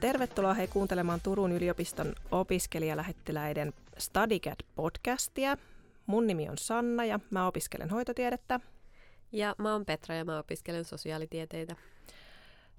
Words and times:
Tervetuloa 0.00 0.54
hei 0.54 0.68
kuuntelemaan 0.68 1.20
Turun 1.20 1.52
yliopiston 1.52 2.14
opiskelijalähettiläiden 2.30 3.72
StudyCat-podcastia. 3.98 5.58
Mun 6.06 6.26
nimi 6.26 6.48
on 6.48 6.58
Sanna 6.58 7.04
ja 7.04 7.20
mä 7.30 7.46
opiskelen 7.46 7.90
hoitotiedettä. 7.90 8.60
Ja 9.32 9.54
mä 9.58 9.72
oon 9.72 9.84
Petra 9.84 10.14
ja 10.14 10.24
mä 10.24 10.38
opiskelen 10.38 10.84
sosiaalitieteitä. 10.84 11.76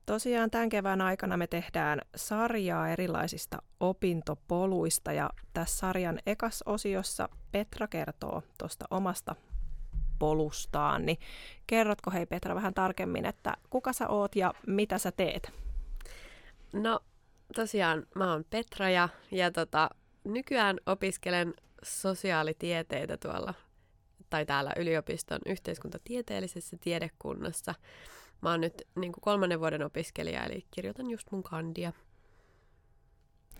Tosiaan 0.05 0.51
tämän 0.51 0.69
kevään 0.69 1.01
aikana 1.01 1.37
me 1.37 1.47
tehdään 1.47 2.01
sarjaa 2.15 2.89
erilaisista 2.89 3.61
opintopoluista 3.79 5.13
ja 5.13 5.29
tässä 5.53 5.77
sarjan 5.77 6.19
ekas 6.25 6.63
osiossa 6.65 7.29
Petra 7.51 7.87
kertoo 7.87 8.43
tuosta 8.57 8.85
omasta 8.91 9.35
polustaan. 10.19 11.05
Niin 11.05 11.17
kerrotko 11.67 12.11
hei 12.11 12.25
Petra 12.25 12.55
vähän 12.55 12.73
tarkemmin, 12.73 13.25
että 13.25 13.53
kuka 13.69 13.93
sä 13.93 14.07
oot 14.07 14.35
ja 14.35 14.53
mitä 14.67 14.97
sä 14.97 15.11
teet? 15.11 15.51
No 16.73 16.99
tosiaan 17.55 18.07
mä 18.15 18.31
oon 18.31 18.45
Petra 18.49 18.89
ja, 18.89 19.09
ja 19.31 19.51
tota, 19.51 19.89
nykyään 20.23 20.77
opiskelen 20.85 21.53
sosiaalitieteitä 21.83 23.17
tuolla 23.17 23.53
tai 24.29 24.45
täällä 24.45 24.73
yliopiston 24.77 25.39
yhteiskuntatieteellisessä 25.45 26.77
tiedekunnassa. 26.81 27.75
Mä 28.41 28.49
oon 28.49 28.61
nyt 28.61 28.87
niin 28.95 29.11
kuin 29.11 29.21
kolmannen 29.21 29.59
vuoden 29.59 29.85
opiskelija, 29.85 30.45
eli 30.45 30.65
kirjoitan 30.71 31.09
just 31.09 31.31
mun 31.31 31.43
kandia. 31.43 31.93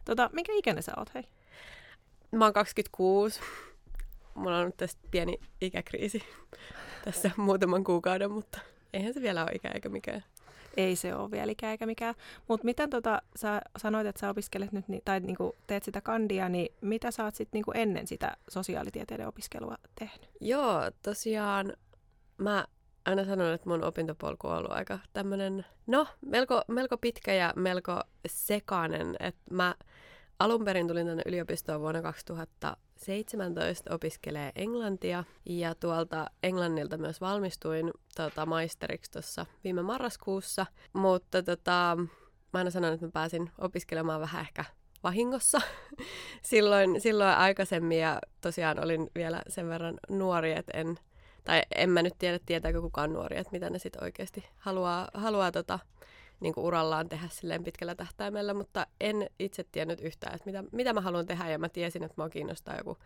Tota, 0.06 0.30
minkä 0.34 0.54
ikäinen 0.56 0.84
sä 0.84 0.94
oot, 0.98 1.14
hei? 1.14 1.24
Mä 2.32 2.46
oon 2.46 2.54
26. 2.54 3.40
Mulla 4.36 4.58
on 4.58 4.66
nyt 4.66 4.78
tästä 4.78 5.02
pieni 5.12 5.40
ikäkriisi 5.62 6.24
tässä 7.06 7.32
muutaman 7.38 7.84
kuukauden, 7.84 8.32
mutta 8.32 8.60
eihän 8.94 9.14
se 9.14 9.22
vielä 9.22 9.44
ole 9.44 9.52
ikä 9.52 9.70
eikä 9.70 9.90
mikään. 9.90 10.24
Ei 10.78 10.96
se 10.96 11.16
ole 11.16 11.32
vielä 11.32 11.52
ikä 11.52 11.72
eikä 11.72 11.86
mikään. 11.86 12.16
Mutta 12.48 12.66
miten 12.66 12.90
tota, 12.90 13.22
sä 13.36 13.62
sanoit, 13.78 14.08
että 14.08 14.20
sä 14.20 14.30
opiskelet 14.30 14.72
nyt, 14.72 14.86
tai 15.06 15.20
niinku 15.20 15.56
teet 15.68 15.84
sitä 15.84 16.02
kandia, 16.02 16.50
niin 16.50 16.76
mitä 16.82 17.12
sä 17.12 17.24
oot 17.24 17.36
sitten 17.36 17.58
niinku 17.58 17.72
ennen 17.76 18.08
sitä 18.08 18.38
sosiaalitieteiden 18.50 19.28
opiskelua 19.28 19.76
tehnyt? 20.00 20.30
Joo, 20.42 20.92
tosiaan 21.04 21.74
mä 22.38 22.66
aina 23.06 23.26
sanon, 23.26 23.54
että 23.54 23.70
mun 23.70 23.84
opintopolku 23.84 24.48
on 24.48 24.58
ollut 24.58 24.72
aika 24.72 25.00
tämmöinen, 25.14 25.66
no, 25.88 26.08
melko, 26.22 26.62
melko 26.68 26.98
pitkä 26.98 27.34
ja 27.34 27.54
melko 27.56 28.02
sekainen. 28.28 29.16
Että 29.20 29.42
mä 29.52 29.76
alun 30.40 30.66
perin 30.66 30.88
tulin 30.88 31.08
tänne 31.08 31.24
yliopistoon 31.26 31.82
vuonna 31.82 32.02
2017 33.00 33.96
opiskelee 33.96 34.52
englantia 34.56 35.24
ja 35.46 35.76
tuolta 35.76 36.28
Englannilta 36.44 36.98
myös 36.98 37.22
valmistuin 37.22 37.92
tota, 38.16 38.46
maisteriksi 38.46 39.12
tuossa 39.12 39.46
viime 39.64 39.82
marraskuussa, 39.82 40.66
mutta 40.94 41.44
tota, 41.44 41.98
mä 42.54 42.58
aina 42.58 42.70
sanon, 42.70 42.94
että 42.94 43.06
mä 43.06 43.12
pääsin 43.12 43.52
opiskelemaan 43.58 44.22
vähän 44.22 44.42
ehkä 44.42 44.66
vahingossa. 45.04 45.62
Silloin, 46.42 47.02
silloin 47.02 47.30
aikaisemmin 47.30 48.00
ja 48.00 48.20
tosiaan 48.42 48.84
olin 48.84 49.10
vielä 49.16 49.42
sen 49.48 49.70
verran 49.70 50.00
nuori, 50.10 50.52
että 50.52 50.72
en 50.78 51.00
tai 51.44 51.62
en 51.76 51.90
mä 51.90 52.02
nyt 52.02 52.16
tiedä, 52.20 52.40
tietääkö 52.46 52.82
kukaan 52.82 53.14
nuori, 53.14 53.38
että 53.38 53.52
mitä 53.52 53.70
ne 53.70 53.80
sitten 53.80 54.04
oikeasti 54.04 54.46
haluaa, 54.58 55.08
haluaa 55.14 55.52
tota, 55.52 55.80
niin 56.40 56.54
kuin 56.54 56.66
urallaan 56.66 57.10
tehdä 57.10 57.28
silleen 57.32 57.64
pitkällä 57.64 57.96
tähtäimellä, 57.96 58.54
mutta 58.54 58.88
en 59.00 59.30
itse 59.40 59.66
tiennyt 59.72 60.02
yhtään, 60.02 60.36
että 60.36 60.46
mitä, 60.46 60.64
mitä 60.72 60.94
mä 60.94 61.02
haluan 61.02 61.26
tehdä, 61.26 61.50
ja 61.50 61.60
mä 61.60 61.70
tiesin, 61.70 62.04
että 62.04 62.14
mua 62.18 62.30
kiinnostaa 62.30 62.78
joku 62.78 62.98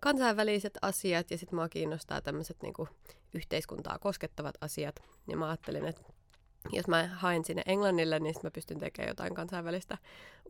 kansainväliset 0.00 0.78
asiat, 0.82 1.30
ja 1.30 1.38
sitten 1.38 1.56
mua 1.56 1.68
kiinnostaa 1.68 2.20
tämmöiset 2.20 2.62
niin 2.62 2.74
yhteiskuntaa 3.34 3.98
koskettavat 3.98 4.54
asiat, 4.60 5.02
ja 5.28 5.36
mä 5.36 5.48
ajattelin, 5.48 5.86
että 5.86 6.02
jos 6.72 6.88
mä 6.88 7.06
haen 7.06 7.44
sinne 7.44 7.62
Englannille, 7.66 8.18
niin 8.18 8.34
mä 8.42 8.50
pystyn 8.50 8.78
tekemään 8.78 9.08
jotain 9.08 9.34
kansainvälistä 9.34 9.98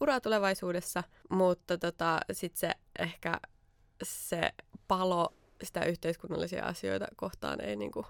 uraa 0.01 0.21
tulevaisuudessa, 0.21 1.05
mutta 1.31 1.79
tota, 1.79 2.21
sitten 2.33 2.61
se 2.61 2.75
ehkä 2.99 3.41
se 4.03 4.51
palo 4.89 5.35
sitä 5.63 5.85
yhteiskunnallisia 5.85 6.65
asioita 6.65 7.07
kohtaan 7.17 7.61
ei 7.61 7.77
niin 7.77 7.93
kuin 7.93 8.07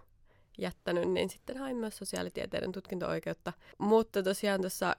jättänyt, 0.58 1.10
niin 1.10 1.30
sitten 1.30 1.58
hain 1.58 1.76
myös 1.76 1.96
sosiaalitieteiden 1.96 2.72
tutkinto-oikeutta. 2.72 3.52
Mutta 3.78 4.22
tosiaan 4.22 4.60
tuossa 4.60 4.94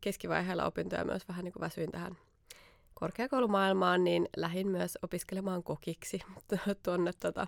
keskivaiheella 0.00 0.66
opintoja 0.66 1.04
myös 1.04 1.28
vähän 1.28 1.44
niin 1.44 1.52
kuin 1.52 1.60
väsyin 1.60 1.90
tähän 1.90 2.16
korkeakoulumaailmaan, 2.94 4.04
niin 4.04 4.28
lähdin 4.36 4.68
myös 4.68 4.98
opiskelemaan 5.02 5.62
kokiksi 5.62 6.20
tuonne 6.84 7.10
tota, 7.20 7.46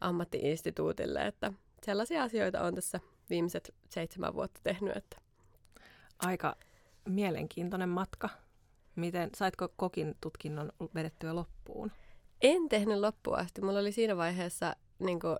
ammattiinstituutille, 0.00 1.26
että 1.26 1.52
sellaisia 1.84 2.22
asioita 2.22 2.62
on 2.62 2.74
tässä 2.74 3.00
viimeiset 3.30 3.74
seitsemän 3.88 4.34
vuotta 4.34 4.60
tehnyt. 4.62 4.96
Että. 4.96 5.16
Aika 6.18 6.56
mielenkiintoinen 7.08 7.88
matka. 7.88 8.28
Miten, 8.96 9.30
saitko 9.36 9.68
kokin 9.76 10.14
tutkinnon 10.20 10.72
vedettyä 10.94 11.34
loppuun? 11.34 11.92
En 12.42 12.68
tehnyt 12.68 12.98
loppuun 12.98 13.38
asti. 13.38 13.60
Mulla 13.60 13.78
oli 13.78 13.92
siinä 13.92 14.16
vaiheessa 14.16 14.76
niin 14.98 15.20
kuin, 15.20 15.38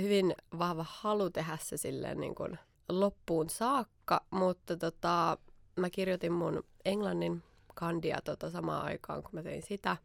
hyvin 0.00 0.34
vahva 0.58 0.86
halu 0.88 1.30
tehdä 1.30 1.58
se 1.60 1.76
silleen 1.76 2.20
niin 2.20 2.34
kuin, 2.34 2.58
loppuun 2.88 3.50
saakka, 3.50 4.24
mutta 4.30 4.76
tota, 4.76 5.38
mä 5.76 5.90
kirjoitin 5.90 6.32
mun 6.32 6.64
englannin 6.84 7.42
kandia 7.74 8.18
tota, 8.24 8.50
samaan 8.50 8.84
aikaan, 8.84 9.22
kun 9.22 9.30
mä 9.32 9.42
tein 9.42 9.62
sitä. 9.62 9.96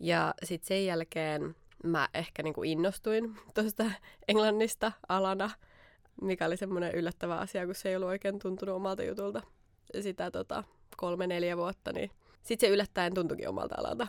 Ja 0.00 0.34
sitten 0.42 0.68
sen 0.68 0.86
jälkeen 0.86 1.56
mä 1.84 2.08
ehkä 2.14 2.42
niin 2.42 2.54
kuin 2.54 2.70
innostuin 2.70 3.36
tuosta 3.54 3.84
englannista 4.28 4.92
alana, 5.08 5.50
mikä 6.22 6.46
oli 6.46 6.56
semmoinen 6.56 6.94
yllättävä 6.94 7.36
asia, 7.36 7.66
kun 7.66 7.74
se 7.74 7.88
ei 7.88 7.96
ollut 7.96 8.08
oikein 8.08 8.38
tuntunut 8.38 8.76
omalta 8.76 9.02
jutulta 9.02 9.42
sitä 10.00 10.30
tota, 10.30 10.64
kolme-neljä 10.96 11.56
vuotta, 11.56 11.92
niin 11.92 12.10
sitten 12.42 12.68
se 12.68 12.72
yllättäen 12.74 13.14
tuntuikin 13.14 13.48
omalta 13.48 13.74
alalta. 13.78 14.06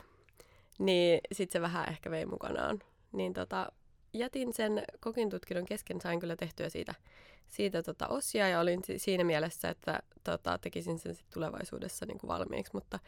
Niin 0.79 1.21
sitten 1.31 1.59
se 1.59 1.61
vähän 1.61 1.89
ehkä 1.89 2.11
vei 2.11 2.25
mukanaan. 2.25 2.79
Niin 3.11 3.33
tota, 3.33 3.71
jätin 4.17 4.53
sen 4.53 4.83
kokin 4.99 5.29
tutkinnon 5.29 5.65
kesken, 5.65 6.01
sain 6.01 6.19
kyllä 6.19 6.35
tehtyä 6.35 6.69
siitä, 6.69 6.95
siitä 7.47 7.83
tota 7.83 8.07
osia 8.07 8.49
ja 8.49 8.59
olin 8.59 8.81
siinä 8.97 9.23
mielessä, 9.23 9.69
että 9.69 9.99
tota, 10.23 10.57
tekisin 10.57 10.99
sen 10.99 11.15
sit 11.15 11.29
tulevaisuudessa 11.33 12.05
niin 12.05 12.17
kuin 12.17 12.27
valmiiksi, 12.27 12.73
mutta 12.73 12.99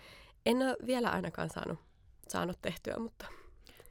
en 0.45 0.57
ole 0.57 0.75
vielä 0.85 1.09
ainakaan 1.09 1.49
saanut, 1.49 1.79
saanut 2.27 2.57
tehtyä, 2.61 2.95
mutta... 2.99 3.25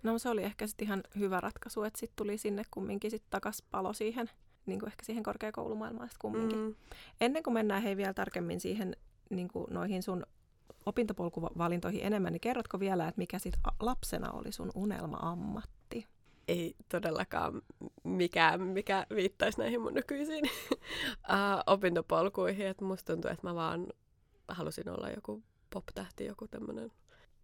No 0.03 0.19
se 0.19 0.29
oli 0.29 0.43
ehkä 0.43 0.67
sitten 0.67 0.87
ihan 0.87 1.03
hyvä 1.19 1.41
ratkaisu, 1.41 1.83
että 1.83 2.01
sitten 2.01 2.17
tuli 2.17 2.39
sinne 2.39 2.63
kumminkin 2.71 3.11
sitten 3.11 3.31
takas 3.31 3.63
palo 3.71 3.93
siihen, 3.93 4.31
niin 4.67 4.81
kuin 4.81 4.89
ehkä 4.89 5.05
siihen 5.05 5.23
korkeakoulumaailmaan 5.23 6.09
sitten 6.09 6.21
kumminkin. 6.21 6.59
Mm. 6.59 6.75
Ennen 7.21 7.43
kuin 7.43 7.55
mennään 7.55 7.83
hei 7.83 7.97
vielä 7.97 8.15
tarkemmin 8.15 8.61
siihen 8.61 8.97
niin 9.31 9.49
kuin 9.49 9.67
noihin 9.71 10.03
sun 10.03 10.27
opintopolkuvalintoihin 10.87 12.03
enemmän, 12.03 12.33
niin 12.33 12.41
kerrotko 12.41 12.81
vielä, 12.81 13.09
että 13.09 13.19
mikä 13.19 13.39
sitten 13.39 13.61
lapsena 13.81 14.33
oli 14.33 14.53
sun 14.53 14.71
unelma-ammatti? 14.75 15.76
Ei 16.49 16.75
todellakaan 16.89 17.63
mikään, 18.05 18.61
mikä 18.61 19.07
viittaisi 19.15 19.59
näihin 19.59 19.81
mun 19.81 19.95
nykyisiin 19.95 20.45
uh, 20.45 21.63
opintopolkuihin. 21.75 22.67
Että 22.67 22.85
musta 22.85 23.13
tuntuu, 23.13 23.31
että 23.31 23.47
mä 23.47 23.55
vaan 23.55 23.87
halusin 24.49 24.89
olla 24.89 25.11
joku 25.11 25.43
pop-tähti, 25.71 26.25
joku 26.25 26.49
tämmöinen, 26.49 26.93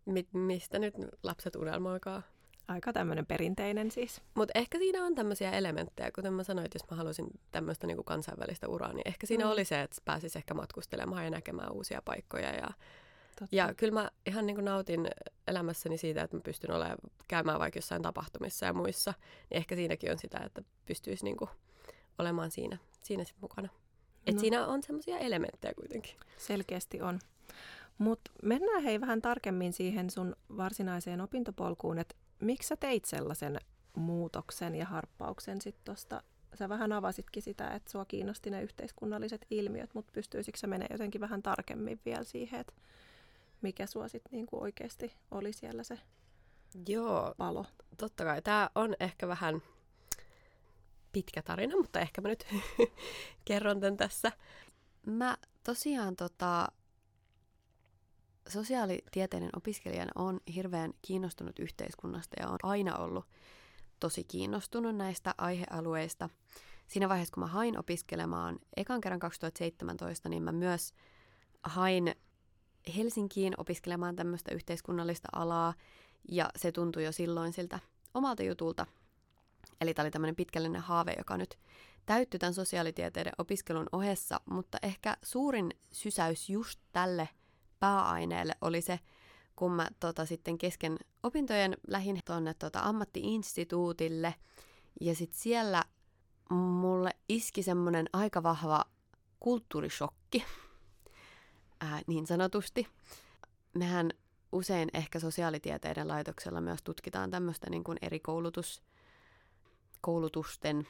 mi- 0.04 0.28
mistä 0.32 0.78
nyt 0.78 0.94
lapset 1.22 1.56
unelmoikaa. 1.56 2.22
Aika 2.68 2.92
tämmöinen 2.92 3.26
perinteinen 3.26 3.90
siis. 3.90 4.22
Mutta 4.34 4.58
ehkä 4.58 4.78
siinä 4.78 5.04
on 5.04 5.14
tämmöisiä 5.14 5.50
elementtejä, 5.50 6.10
kuten 6.14 6.32
mä 6.32 6.42
sanoin, 6.42 6.64
että 6.64 6.76
jos 6.76 6.90
mä 6.90 6.96
halusin 6.96 7.26
tämmöistä 7.50 7.86
niinku 7.86 8.02
kansainvälistä 8.02 8.68
uraa, 8.68 8.92
niin 8.92 9.08
ehkä 9.08 9.26
siinä 9.26 9.44
mm. 9.44 9.50
oli 9.50 9.64
se, 9.64 9.80
että 9.80 9.96
pääsisi 10.04 10.38
ehkä 10.38 10.54
matkustelemaan 10.54 11.24
ja 11.24 11.30
näkemään 11.30 11.72
uusia 11.72 12.02
paikkoja 12.04 12.50
ja 12.50 12.70
Totta. 13.38 13.56
Ja 13.56 13.74
kyllä 13.74 13.92
mä 13.92 14.10
ihan 14.26 14.46
niin 14.46 14.54
kuin 14.54 14.64
nautin 14.64 15.10
elämässäni 15.46 15.98
siitä, 15.98 16.22
että 16.22 16.36
mä 16.36 16.40
pystyn 16.44 16.70
olemaan, 16.70 16.98
käymään 17.28 17.60
vaikka 17.60 17.78
jossain 17.78 18.02
tapahtumissa 18.02 18.66
ja 18.66 18.72
muissa. 18.72 19.14
Niin 19.50 19.56
ehkä 19.56 19.76
siinäkin 19.76 20.12
on 20.12 20.18
sitä, 20.18 20.38
että 20.38 20.62
pystyisi 20.86 21.24
niin 21.24 21.36
kuin 21.36 21.50
olemaan 22.18 22.50
siinä, 22.50 22.78
siinä 23.02 23.24
sit 23.24 23.36
mukana. 23.40 23.68
Et 24.26 24.34
no. 24.34 24.40
siinä 24.40 24.66
on 24.66 24.82
semmoisia 24.82 25.18
elementtejä 25.18 25.74
kuitenkin. 25.74 26.16
Selkeästi 26.38 27.02
on. 27.02 27.18
Mutta 27.98 28.30
mennään 28.42 28.82
hei 28.82 29.00
vähän 29.00 29.22
tarkemmin 29.22 29.72
siihen 29.72 30.10
sun 30.10 30.36
varsinaiseen 30.56 31.20
opintopolkuun, 31.20 31.98
että 31.98 32.14
miksi 32.40 32.68
sä 32.68 32.76
teit 32.76 33.04
sellaisen 33.04 33.58
muutoksen 33.96 34.74
ja 34.74 34.86
harppauksen 34.86 35.60
sitten 35.60 35.84
tuosta 35.84 36.22
sä 36.54 36.68
vähän 36.68 36.92
avasitkin 36.92 37.42
sitä, 37.42 37.68
että 37.68 37.90
sua 37.90 38.04
kiinnosti 38.04 38.50
ne 38.50 38.62
yhteiskunnalliset 38.62 39.46
ilmiöt, 39.50 39.94
mutta 39.94 40.12
pystyisikö 40.12 40.58
sä 40.58 40.66
menee 40.66 40.88
jotenkin 40.90 41.20
vähän 41.20 41.42
tarkemmin 41.42 42.00
vielä 42.04 42.24
siihen, 42.24 42.60
että 42.60 42.72
mikä 43.62 43.86
sua 43.86 44.08
sitten 44.08 44.32
niinku 44.32 44.62
oikeasti 44.62 45.16
oli 45.30 45.52
siellä 45.52 45.82
se 45.82 45.98
Joo, 46.88 47.34
palo. 47.36 47.66
totta 47.98 48.24
kai. 48.24 48.42
Tämä 48.42 48.70
on 48.74 48.94
ehkä 49.00 49.28
vähän 49.28 49.62
pitkä 51.12 51.42
tarina, 51.42 51.76
mutta 51.76 52.00
ehkä 52.00 52.20
mä 52.20 52.28
nyt 52.28 52.46
kerron 53.44 53.80
tämän 53.80 53.96
tässä. 53.96 54.32
Mä 55.06 55.36
tosiaan 55.64 56.16
tota, 56.16 56.68
sosiaalitieteiden 58.48 59.50
opiskelijana 59.56 60.12
on 60.14 60.40
hirveän 60.54 60.92
kiinnostunut 61.02 61.58
yhteiskunnasta 61.58 62.36
ja 62.40 62.48
on 62.48 62.58
aina 62.62 62.96
ollut 62.96 63.26
tosi 64.00 64.24
kiinnostunut 64.24 64.96
näistä 64.96 65.34
aihealueista. 65.38 66.28
Siinä 66.86 67.08
vaiheessa, 67.08 67.34
kun 67.34 67.42
mä 67.42 67.46
hain 67.46 67.78
opiskelemaan 67.78 68.58
ekan 68.76 69.00
kerran 69.00 69.20
2017, 69.20 70.28
niin 70.28 70.42
mä 70.42 70.52
myös 70.52 70.94
hain 71.62 72.14
Helsinkiin 72.96 73.54
opiskelemaan 73.56 74.16
tämmöistä 74.16 74.54
yhteiskunnallista 74.54 75.28
alaa, 75.32 75.74
ja 76.28 76.50
se 76.56 76.72
tuntui 76.72 77.04
jo 77.04 77.12
silloin 77.12 77.52
siltä 77.52 77.78
omalta 78.14 78.42
jutulta. 78.42 78.86
Eli 79.80 79.94
tämä 79.94 80.04
oli 80.04 80.10
tämmöinen 80.10 80.36
pitkällinen 80.36 80.82
haave, 80.82 81.14
joka 81.18 81.36
nyt 81.36 81.58
täyttyi 82.06 82.38
tämän 82.38 82.54
sosiaalitieteiden 82.54 83.32
opiskelun 83.38 83.86
ohessa, 83.92 84.40
mutta 84.50 84.78
ehkä 84.82 85.16
suurin 85.22 85.70
sysäys 85.92 86.50
just 86.50 86.80
tälle 86.92 87.28
pääaineelle 87.80 88.54
oli 88.60 88.80
se, 88.80 89.00
kun 89.56 89.72
mä 89.72 89.88
tota, 90.00 90.26
sitten 90.26 90.58
kesken 90.58 90.98
opintojen 91.22 91.76
lähin 91.88 92.20
tuonne 92.24 92.54
tota, 92.54 92.80
ammattiinstituutille, 92.80 94.34
ja 95.00 95.14
sitten 95.14 95.40
siellä 95.40 95.84
mulle 96.50 97.10
iski 97.28 97.62
semmoinen 97.62 98.06
aika 98.12 98.42
vahva 98.42 98.84
kulttuurishokki, 99.40 100.44
ää, 101.82 102.00
niin 102.06 102.26
sanotusti. 102.26 102.88
Mehän 103.74 104.10
usein 104.52 104.88
ehkä 104.94 105.18
sosiaalitieteiden 105.18 106.08
laitoksella 106.08 106.60
myös 106.60 106.82
tutkitaan 106.82 107.30
tämmöistä 107.30 107.70
niin 107.70 107.84
kuin 107.84 107.98
eri 108.02 108.20
koulutus, 108.20 108.82
koulutusten 110.00 110.86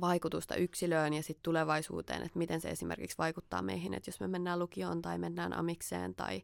vaikutusta 0.00 0.54
yksilöön 0.54 1.12
ja 1.12 1.22
sitten 1.22 1.42
tulevaisuuteen, 1.42 2.22
että 2.22 2.38
miten 2.38 2.60
se 2.60 2.70
esimerkiksi 2.70 3.18
vaikuttaa 3.18 3.62
meihin, 3.62 3.94
että 3.94 4.08
jos 4.08 4.20
me 4.20 4.28
mennään 4.28 4.58
lukioon 4.58 5.02
tai 5.02 5.18
mennään 5.18 5.52
amikseen 5.52 6.14
tai 6.14 6.42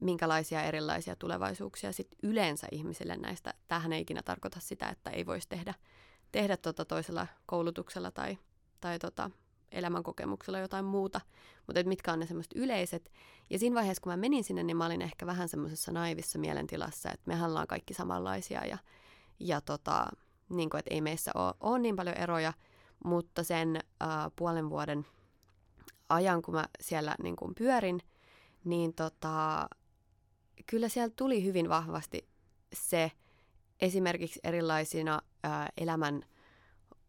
minkälaisia 0.00 0.62
erilaisia 0.62 1.16
tulevaisuuksia 1.16 1.92
sitten 1.92 2.18
yleensä 2.22 2.66
ihmisille 2.72 3.16
näistä. 3.16 3.54
Tähän 3.68 3.92
ei 3.92 4.00
ikinä 4.00 4.22
tarkoita 4.22 4.60
sitä, 4.60 4.88
että 4.88 5.10
ei 5.10 5.26
voisi 5.26 5.48
tehdä, 5.48 5.74
tehdä 6.32 6.56
tota 6.56 6.84
toisella 6.84 7.26
koulutuksella 7.46 8.10
tai, 8.10 8.38
tai 8.80 8.98
tota 8.98 9.30
elämänkokemuksella 9.72 10.58
jotain 10.58 10.84
muuta, 10.84 11.20
mutta 11.66 11.84
mitkä 11.84 12.12
on 12.12 12.18
ne 12.18 12.26
semmoiset 12.26 12.52
yleiset. 12.54 13.12
Ja 13.50 13.58
siinä 13.58 13.74
vaiheessa, 13.76 14.02
kun 14.02 14.12
mä 14.12 14.16
menin 14.16 14.44
sinne, 14.44 14.62
niin 14.62 14.76
mä 14.76 14.86
olin 14.86 15.02
ehkä 15.02 15.26
vähän 15.26 15.48
semmoisessa 15.48 15.92
naivissa 15.92 16.38
mielentilassa, 16.38 17.10
että 17.10 17.24
mehän 17.26 17.50
ollaan 17.50 17.66
kaikki 17.66 17.94
samanlaisia 17.94 18.66
ja, 18.66 18.78
ja 19.40 19.60
tota, 19.60 20.06
niin 20.48 20.70
kuin, 20.70 20.78
että 20.78 20.94
ei 20.94 21.00
meissä 21.00 21.30
ole, 21.34 21.54
ole 21.60 21.78
niin 21.78 21.96
paljon 21.96 22.16
eroja, 22.16 22.52
mutta 23.04 23.44
sen 23.44 23.76
äh, 24.02 24.08
puolen 24.36 24.70
vuoden 24.70 25.06
ajan, 26.08 26.42
kun 26.42 26.54
mä 26.54 26.64
siellä 26.80 27.14
niin 27.22 27.36
kuin 27.36 27.54
pyörin, 27.54 28.00
niin 28.64 28.94
tota, 28.94 29.68
kyllä 30.66 30.88
siellä 30.88 31.14
tuli 31.16 31.44
hyvin 31.44 31.68
vahvasti 31.68 32.28
se 32.72 33.12
esimerkiksi 33.80 34.40
erilaisina 34.44 35.20
ää, 35.42 35.68
elämän 35.76 36.22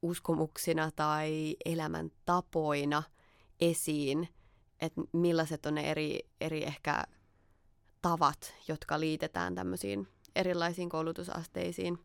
uskomuksina 0.01 0.91
tai 0.95 1.55
elämän 1.65 2.11
tapoina 2.25 3.03
esiin, 3.61 4.29
että 4.81 5.01
millaiset 5.13 5.65
on 5.65 5.75
ne 5.75 5.91
eri, 5.91 6.19
eri 6.41 6.63
ehkä 6.63 7.03
tavat, 8.01 8.53
jotka 8.67 8.99
liitetään 8.99 9.55
tämmöisiin 9.55 10.07
erilaisiin 10.35 10.89
koulutusasteisiin. 10.89 11.99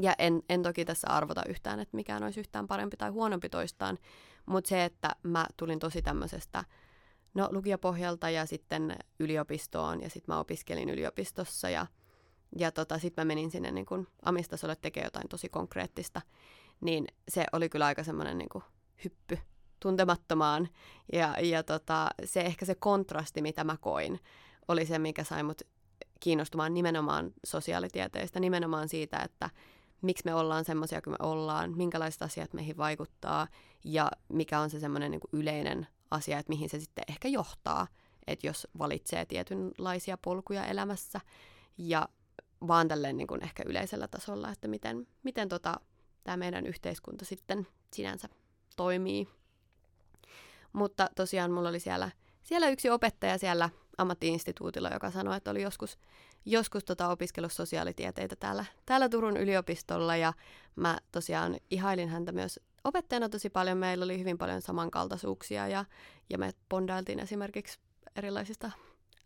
Ja 0.00 0.14
en, 0.18 0.42
en 0.48 0.62
toki 0.62 0.84
tässä 0.84 1.08
arvota 1.08 1.42
yhtään, 1.48 1.80
että 1.80 1.96
mikään 1.96 2.22
olisi 2.22 2.40
yhtään 2.40 2.66
parempi 2.66 2.96
tai 2.96 3.10
huonompi 3.10 3.48
toistaan, 3.48 3.98
mutta 4.46 4.68
se, 4.68 4.84
että 4.84 5.10
mä 5.22 5.46
tulin 5.56 5.78
tosi 5.78 6.02
tämmöisestä 6.02 6.64
no, 7.34 7.48
lukiopohjalta 7.52 8.30
ja 8.30 8.46
sitten 8.46 8.96
yliopistoon 9.20 10.02
ja 10.02 10.10
sitten 10.10 10.34
mä 10.34 10.40
opiskelin 10.40 10.90
yliopistossa 10.90 11.70
ja, 11.70 11.86
ja 12.58 12.72
tota, 12.72 12.98
sitten 12.98 13.22
mä 13.22 13.26
menin 13.26 13.50
sinne 13.50 13.70
niin 13.70 13.86
kun 13.86 14.06
amistasolle 14.24 14.76
tekemään 14.76 15.06
jotain 15.06 15.28
tosi 15.28 15.48
konkreettista, 15.48 16.20
niin 16.80 17.06
se 17.28 17.44
oli 17.52 17.68
kyllä 17.68 17.86
aika 17.86 18.04
semmoinen 18.04 18.38
niin 18.38 18.62
hyppy 19.04 19.38
tuntemattomaan. 19.80 20.68
Ja, 21.12 21.34
ja 21.42 21.62
tota, 21.62 22.10
se 22.24 22.40
ehkä 22.40 22.66
se 22.66 22.74
kontrasti, 22.74 23.42
mitä 23.42 23.64
mä 23.64 23.76
koin, 23.76 24.20
oli 24.68 24.86
se, 24.86 24.98
mikä 24.98 25.24
sai 25.24 25.42
mut 25.42 25.62
kiinnostumaan 26.20 26.74
nimenomaan 26.74 27.32
sosiaalitieteistä, 27.46 28.40
nimenomaan 28.40 28.88
siitä, 28.88 29.18
että 29.18 29.50
miksi 30.02 30.24
me 30.24 30.34
ollaan 30.34 30.64
semmoisia 30.64 31.02
kuin 31.02 31.14
me 31.20 31.26
ollaan, 31.28 31.76
minkälaiset 31.76 32.22
asiat 32.22 32.52
meihin 32.52 32.76
vaikuttaa 32.76 33.48
ja 33.84 34.10
mikä 34.28 34.60
on 34.60 34.70
se 34.70 34.80
semmoinen 34.80 35.10
niin 35.10 35.20
yleinen 35.32 35.86
asia, 36.10 36.38
että 36.38 36.50
mihin 36.50 36.68
se 36.68 36.80
sitten 36.80 37.04
ehkä 37.08 37.28
johtaa, 37.28 37.86
että 38.26 38.46
jos 38.46 38.68
valitsee 38.78 39.26
tietynlaisia 39.26 40.18
polkuja 40.18 40.66
elämässä. 40.66 41.20
Ja 41.78 42.08
vaan 42.68 42.88
tälleen 42.88 43.16
niin 43.16 43.26
kuin 43.26 43.42
ehkä 43.42 43.62
yleisellä 43.66 44.08
tasolla, 44.08 44.50
että 44.50 44.68
miten, 44.68 45.06
miten 45.22 45.48
tota, 45.48 45.80
tämä 46.24 46.36
meidän 46.36 46.66
yhteiskunta 46.66 47.24
sitten 47.24 47.66
sinänsä 47.92 48.28
toimii. 48.76 49.28
Mutta 50.72 51.08
tosiaan 51.16 51.50
mulla 51.50 51.68
oli 51.68 51.80
siellä, 51.80 52.10
siellä 52.42 52.68
yksi 52.68 52.90
opettaja 52.90 53.38
siellä 53.38 53.70
ammattiinstituutilla, 53.98 54.90
joka 54.90 55.10
sanoi, 55.10 55.36
että 55.36 55.50
oli 55.50 55.62
joskus, 55.62 55.98
joskus 56.44 56.84
tota 56.84 57.08
opiskellut 57.08 57.52
sosiaalitieteitä 57.52 58.36
täällä, 58.36 58.64
täällä 58.86 59.08
Turun 59.08 59.36
yliopistolla 59.36 60.16
ja 60.16 60.32
mä 60.76 60.98
tosiaan 61.12 61.56
ihailin 61.70 62.08
häntä 62.08 62.32
myös 62.32 62.60
opettajana 62.84 63.28
tosi 63.28 63.50
paljon. 63.50 63.78
Meillä 63.78 64.04
oli 64.04 64.18
hyvin 64.18 64.38
paljon 64.38 64.62
samankaltaisuuksia 64.62 65.68
ja, 65.68 65.84
ja 66.30 66.38
me 66.38 66.50
bondailtiin 66.68 67.20
esimerkiksi 67.20 67.78
erilaisista 68.16 68.70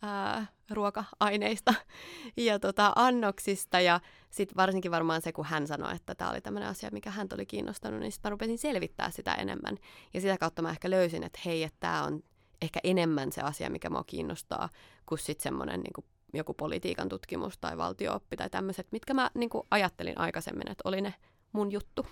ää, 0.02 0.46
ruoka-aineista 0.70 1.74
ja 2.36 2.58
tota, 2.58 2.92
annoksista. 2.96 3.80
Ja 3.80 4.00
sitten 4.30 4.56
varsinkin 4.56 4.90
varmaan 4.90 5.22
se, 5.22 5.32
kun 5.32 5.44
hän 5.44 5.66
sanoi, 5.66 5.94
että 5.96 6.14
tämä 6.14 6.30
oli 6.30 6.40
tämmöinen 6.40 6.68
asia, 6.68 6.90
mikä 6.92 7.10
hän 7.10 7.28
oli 7.34 7.46
kiinnostanut, 7.46 8.00
niin 8.00 8.12
sitten 8.12 8.28
mä 8.28 8.30
rupesin 8.30 8.58
selvittää 8.58 9.10
sitä 9.10 9.34
enemmän. 9.34 9.76
Ja 10.14 10.20
sitä 10.20 10.38
kautta 10.38 10.62
mä 10.62 10.70
ehkä 10.70 10.90
löysin, 10.90 11.22
että 11.22 11.40
hei, 11.44 11.62
että 11.62 11.76
tämä 11.80 12.04
on 12.04 12.22
ehkä 12.62 12.80
enemmän 12.84 13.32
se 13.32 13.40
asia, 13.40 13.70
mikä 13.70 13.90
mua 13.90 14.04
kiinnostaa, 14.06 14.68
kuin 15.06 15.18
sitten 15.18 15.42
semmoinen 15.42 15.80
niin 15.80 16.04
joku 16.34 16.54
politiikan 16.54 17.08
tutkimus 17.08 17.58
tai 17.58 17.76
valtiooppi 17.76 18.36
tai 18.36 18.50
tämmöiset, 18.50 18.86
mitkä 18.92 19.14
mä 19.14 19.30
niin 19.34 19.50
kuin 19.50 19.66
ajattelin 19.70 20.18
aikaisemmin, 20.18 20.70
että 20.70 20.82
oli 20.88 21.00
ne 21.00 21.14
mun 21.52 21.72
juttu 21.72 22.06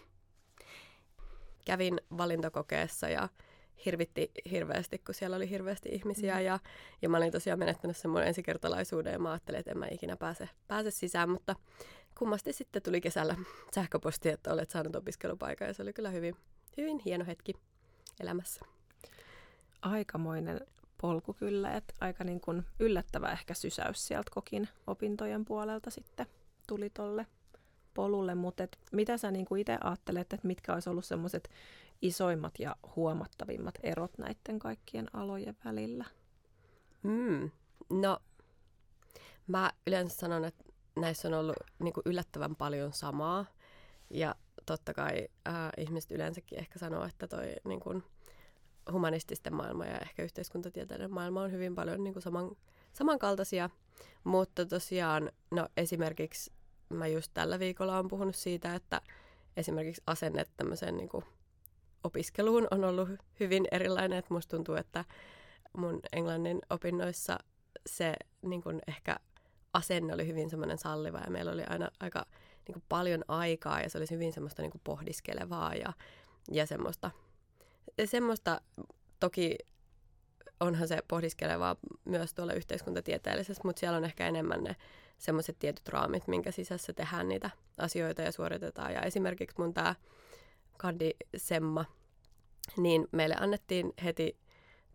kävin 1.64 2.00
valintakokeessa 2.16 3.08
ja 3.08 3.28
hirvitti 3.86 4.30
hirveästi, 4.50 4.98
kun 4.98 5.14
siellä 5.14 5.36
oli 5.36 5.50
hirveästi 5.50 5.88
ihmisiä 5.88 6.34
mm. 6.34 6.40
ja, 6.44 6.58
ja 7.02 7.08
mä 7.08 7.16
olin 7.16 7.32
tosiaan 7.32 7.58
menettänyt 7.58 7.96
sen 7.96 8.10
mun 8.10 8.22
ensikertalaisuuden 8.22 9.12
ja 9.12 9.18
mä 9.18 9.30
ajattelin, 9.30 9.60
että 9.60 9.70
en 9.70 9.78
mä 9.78 9.86
ikinä 9.90 10.16
pääse, 10.16 10.48
pääse 10.68 10.90
sisään, 10.90 11.30
mutta 11.30 11.56
kummasti 12.18 12.52
sitten 12.52 12.82
tuli 12.82 13.00
kesällä 13.00 13.36
sähköposti, 13.74 14.28
että 14.28 14.52
olet 14.52 14.70
saanut 14.70 14.96
opiskelupaikan 14.96 15.68
ja 15.68 15.74
se 15.74 15.82
oli 15.82 15.92
kyllä 15.92 16.10
hyvin, 16.10 16.36
hyvin 16.76 16.98
hieno 16.98 17.24
hetki 17.26 17.52
elämässä. 18.20 18.60
Aikamoinen 19.82 20.60
polku 21.00 21.34
kyllä, 21.34 21.76
että 21.76 21.94
aika 22.00 22.24
niin 22.24 22.40
kuin 22.40 22.62
yllättävä 22.78 23.32
ehkä 23.32 23.54
sysäys 23.54 24.06
sieltä 24.06 24.30
kokin 24.34 24.68
opintojen 24.86 25.44
puolelta 25.44 25.90
sitten 25.90 26.26
tuli 26.66 26.90
tolle 26.90 27.26
polulle, 27.94 28.34
mutta 28.34 28.62
et 28.62 28.78
mitä 28.92 29.18
sä 29.18 29.30
niin 29.30 29.46
itse 29.58 29.78
ajattelet, 29.80 30.32
että 30.32 30.46
mitkä 30.46 30.74
olisi 30.74 30.90
ollut 30.90 31.04
semmoiset 31.04 31.50
isoimmat 32.02 32.54
ja 32.58 32.76
huomattavimmat 32.96 33.74
erot 33.82 34.18
näiden 34.18 34.58
kaikkien 34.58 35.16
alojen 35.16 35.56
välillä? 35.64 36.04
Mm. 37.02 37.50
No, 37.90 38.18
mä 39.46 39.72
yleensä 39.86 40.16
sanon, 40.16 40.44
että 40.44 40.64
näissä 40.96 41.28
on 41.28 41.34
ollut 41.34 41.56
niin 41.78 41.92
kuin 41.92 42.02
yllättävän 42.06 42.56
paljon 42.56 42.92
samaa. 42.92 43.46
Ja 44.10 44.34
totta 44.66 44.94
kai 44.94 45.28
äh, 45.48 45.54
ihmiset 45.76 46.10
yleensäkin 46.10 46.58
ehkä 46.58 46.78
sanoo, 46.78 47.04
että 47.04 47.28
toi 47.28 47.54
niin 47.64 47.80
kuin, 47.80 48.04
humanististen 48.92 49.54
maailma 49.54 49.86
ja 49.86 49.98
ehkä 49.98 50.22
yhteiskuntatieteiden 50.22 51.12
maailma 51.12 51.42
on 51.42 51.52
hyvin 51.52 51.74
paljon 51.74 52.04
niin 52.04 52.12
kuin 52.12 52.22
saman, 52.22 52.56
samankaltaisia. 52.92 53.70
Mutta 54.24 54.66
tosiaan, 54.66 55.32
no 55.50 55.68
esimerkiksi 55.76 56.52
mä 56.88 57.06
just 57.06 57.30
tällä 57.34 57.58
viikolla 57.58 57.98
on 57.98 58.08
puhunut 58.08 58.36
siitä, 58.36 58.74
että 58.74 59.00
esimerkiksi 59.56 60.02
asenne 60.06 60.44
tämmöiseen 60.56 60.96
niin 60.96 61.08
kuin 61.08 61.24
opiskeluun 62.04 62.68
on 62.70 62.84
ollut 62.84 63.08
hyvin 63.40 63.64
erilainen. 63.72 64.18
Että 64.18 64.34
musta 64.34 64.56
tuntuu, 64.56 64.74
että 64.74 65.04
mun 65.76 66.00
englannin 66.12 66.58
opinnoissa 66.70 67.38
se 67.86 68.14
niin 68.42 68.62
kuin 68.62 68.80
ehkä 68.88 69.16
asenne 69.72 70.14
oli 70.14 70.26
hyvin 70.26 70.50
semmoinen 70.50 70.78
salliva 70.78 71.18
ja 71.18 71.30
meillä 71.30 71.52
oli 71.52 71.64
aina 71.68 71.90
aika 72.00 72.26
niin 72.68 72.72
kuin 72.72 72.84
paljon 72.88 73.24
aikaa 73.28 73.80
ja 73.80 73.90
se 73.90 73.98
oli 73.98 74.06
hyvin 74.10 74.32
semmoista 74.32 74.62
niin 74.62 74.72
kuin 74.72 74.80
pohdiskelevaa 74.84 75.74
ja, 75.74 75.92
ja 76.50 76.66
semmoista, 76.66 77.10
semmoista 78.04 78.60
toki 79.20 79.58
onhan 80.60 80.88
se 80.88 80.98
pohdiskelevaa 81.08 81.76
myös 82.04 82.34
tuolla 82.34 82.52
yhteiskuntatieteellisessä, 82.52 83.62
mutta 83.64 83.80
siellä 83.80 83.96
on 83.96 84.04
ehkä 84.04 84.26
enemmän 84.26 84.64
ne 84.64 84.76
semmoiset 85.18 85.58
tietyt 85.58 85.88
raamit, 85.88 86.28
minkä 86.28 86.50
sisässä 86.50 86.92
tehdään 86.92 87.28
niitä 87.28 87.50
asioita 87.78 88.22
ja 88.22 88.32
suoritetaan. 88.32 88.92
Ja 88.92 89.00
esimerkiksi 89.00 89.56
mun 89.58 89.74
tämä 89.74 89.94
Kandi 90.82 91.10
Semma, 91.36 91.84
niin 92.76 93.08
meille 93.12 93.36
annettiin 93.40 93.92
heti 94.04 94.38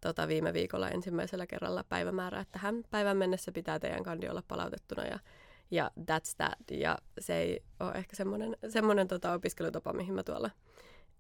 tota, 0.02 0.28
viime 0.28 0.54
viikolla 0.54 0.90
ensimmäisellä 0.90 1.48
kerralla 1.48 1.84
päivämäärä, 1.90 2.40
että 2.40 2.52
tähän 2.52 2.84
päivän 2.92 3.18
mennessä 3.18 3.52
pitää 3.52 3.80
teidän 3.80 4.04
kandi 4.04 4.30
olla 4.30 4.44
palautettuna 4.48 5.06
ja, 5.06 5.20
ja 5.72 5.92
that's 6.00 6.36
that. 6.38 6.72
Ja 6.72 6.98
se 7.20 7.38
ei 7.38 7.64
ole 7.80 7.92
ehkä 7.92 8.16
semmoinen, 8.16 8.58
semmoinen 8.70 9.08
tota, 9.08 9.34
opiskelutapa, 9.34 9.94
mihin 9.94 10.14
mä 10.14 10.24
tuolla 10.24 10.50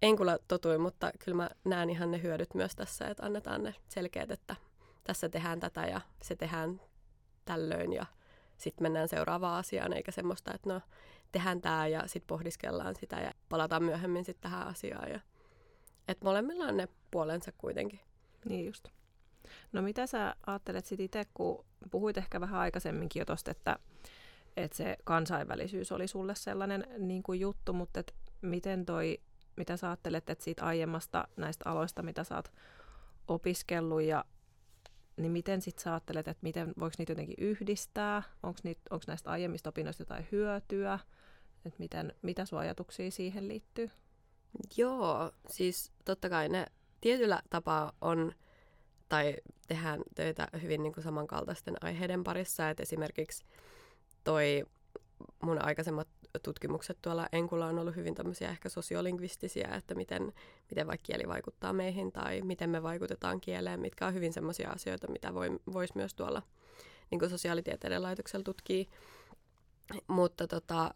Enkulla 0.01 0.38
totuin, 0.47 0.81
mutta 0.81 1.12
kyllä 1.25 1.36
mä 1.36 1.50
näen 1.63 1.89
ihan 1.89 2.12
ne 2.12 2.21
hyödyt 2.21 2.53
myös 2.53 2.75
tässä, 2.75 3.07
että 3.07 3.25
annetaan 3.25 3.63
ne 3.63 3.75
selkeät, 3.89 4.31
että 4.31 4.55
tässä 5.03 5.29
tehdään 5.29 5.59
tätä 5.59 5.86
ja 5.86 6.01
se 6.24 6.36
tehdään 6.36 6.81
tällöin 7.45 7.93
ja 7.93 8.05
sitten 8.57 8.86
mennään 8.86 9.07
seuraavaan 9.07 9.59
asiaan, 9.59 9.93
eikä 9.93 10.12
semmoista, 10.12 10.53
että 10.53 10.69
no 10.74 10.81
tehdään 11.31 11.62
tämä 11.62 11.88
ja 11.88 12.07
sitten 12.07 12.27
pohdiskellaan 12.27 12.96
sitä 12.96 13.15
ja 13.15 13.31
palataan 13.50 13.84
myöhemmin 13.84 14.25
sitten 14.25 14.51
tähän 14.51 14.67
asiaan. 14.67 15.10
Ja, 15.12 15.19
että 16.07 16.25
molemmilla 16.25 16.65
on 16.65 16.77
ne 16.77 16.88
puolensa 17.12 17.51
kuitenkin. 17.57 18.00
Niin 18.46 18.65
just. 18.65 18.88
No 19.72 19.81
mitä 19.81 20.07
sä 20.07 20.36
ajattelet 20.48 20.86
sitten 20.86 21.05
itse, 21.05 21.24
kun 21.34 21.65
puhuit 21.91 22.17
ehkä 22.17 22.41
vähän 22.41 22.60
aikaisemminkin 22.60 23.19
jo 23.19 23.25
tosta, 23.25 23.51
että, 23.51 23.79
että 24.57 24.77
se 24.77 24.98
kansainvälisyys 25.03 25.91
oli 25.91 26.07
sulle 26.07 26.36
sellainen 26.36 26.88
niin 26.98 27.24
kuin 27.24 27.39
juttu, 27.39 27.74
mutta 27.74 28.00
et 28.00 28.15
miten 28.41 28.86
toi, 28.86 29.17
mitä 29.55 29.77
sä 29.77 29.88
ajattelet, 29.88 30.29
että 30.29 30.43
siitä 30.43 30.65
aiemmasta 30.65 31.27
näistä 31.38 31.69
aloista, 31.69 32.03
mitä 32.03 32.24
sä 32.24 32.36
oot 32.36 32.51
opiskellut 33.27 34.01
ja 34.01 34.25
niin 35.17 35.31
miten 35.31 35.62
sitten 35.62 35.84
sä 35.84 35.91
ajattelet, 35.91 36.27
että 36.27 36.43
miten, 36.43 36.74
voiko 36.79 36.96
niitä 36.98 37.12
jotenkin 37.12 37.36
yhdistää? 37.38 38.24
Onko 38.43 39.03
näistä 39.07 39.29
aiemmista 39.29 39.69
opinnoista 39.69 40.01
jotain 40.01 40.27
hyötyä? 40.31 41.00
Että 41.67 41.79
miten, 41.79 42.13
mitä 42.21 42.45
sun 42.45 42.59
ajatuksia 42.59 43.12
siihen 43.12 43.47
liittyy? 43.47 43.89
Joo, 44.77 45.31
siis 45.50 45.91
totta 46.05 46.29
kai 46.29 46.50
ne 46.50 46.65
tietyllä 47.01 47.41
tapaa 47.50 47.93
on, 48.01 48.31
tai 49.09 49.36
tehdään 49.67 50.01
töitä 50.15 50.47
hyvin 50.62 50.83
niin 50.83 50.93
kuin 50.93 51.03
samankaltaisten 51.03 51.75
aiheiden 51.81 52.24
parissa. 52.24 52.69
Että 52.69 52.83
esimerkiksi 52.83 53.45
toi 54.24 54.63
mun 55.43 55.65
aikaisemmat 55.65 56.07
tutkimukset 56.43 56.97
tuolla 57.01 57.27
Enkulla 57.31 57.65
on 57.65 57.79
ollut 57.79 57.95
hyvin 57.95 58.15
tämmöisiä 58.15 58.50
ehkä 58.50 58.69
sosiolingvistisiä, 58.69 59.67
että 59.75 59.95
miten, 59.95 60.33
miten 60.69 60.88
vaikka 60.88 61.05
kieli 61.05 61.27
vaikuttaa 61.27 61.74
meihin 61.74 62.12
tai 62.12 62.41
miten 62.41 62.69
me 62.69 62.83
vaikutetaan 62.83 63.41
kieleen, 63.41 63.79
mitkä 63.79 64.07
on 64.07 64.13
hyvin 64.13 64.33
semmoisia 64.33 64.69
asioita, 64.69 65.12
mitä 65.12 65.33
voi, 65.33 65.59
voisi 65.74 65.93
myös 65.95 66.13
tuolla 66.13 66.41
niin 67.12 67.19
kuin 67.19 67.29
sosiaalitieteiden 67.29 68.03
laitoksella 68.03 68.43
tutkia. 68.43 68.86
Mutta 70.07 70.47
tota, 70.47 70.91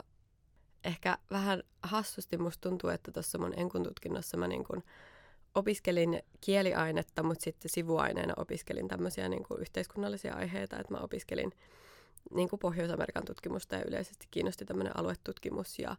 ehkä 0.83 1.17
vähän 1.31 1.63
hassusti 1.83 2.37
musta 2.37 2.69
tuntuu, 2.69 2.89
että 2.89 3.11
tuossa 3.11 3.37
mun 3.37 3.59
Enkun 3.59 3.83
tutkinnossa 3.83 4.37
mä 4.37 4.47
niin 4.47 4.63
kuin 4.63 4.83
opiskelin 5.55 6.23
kieliainetta, 6.41 7.23
mutta 7.23 7.43
sitten 7.43 7.71
sivuaineena 7.71 8.33
opiskelin 8.37 8.87
tämmöisiä 8.87 9.29
niin 9.29 9.43
kuin 9.43 9.61
yhteiskunnallisia 9.61 10.35
aiheita, 10.35 10.79
että 10.79 10.93
mä 10.93 10.99
opiskelin 10.99 11.51
niin 12.33 12.49
kuin 12.49 12.59
Pohjois-Amerikan 12.59 13.25
tutkimusta 13.25 13.75
ja 13.75 13.83
yleisesti 13.87 14.27
kiinnosti 14.31 14.65
tämmöinen 14.65 14.97
aluetutkimus 14.97 15.79
ja, 15.79 15.95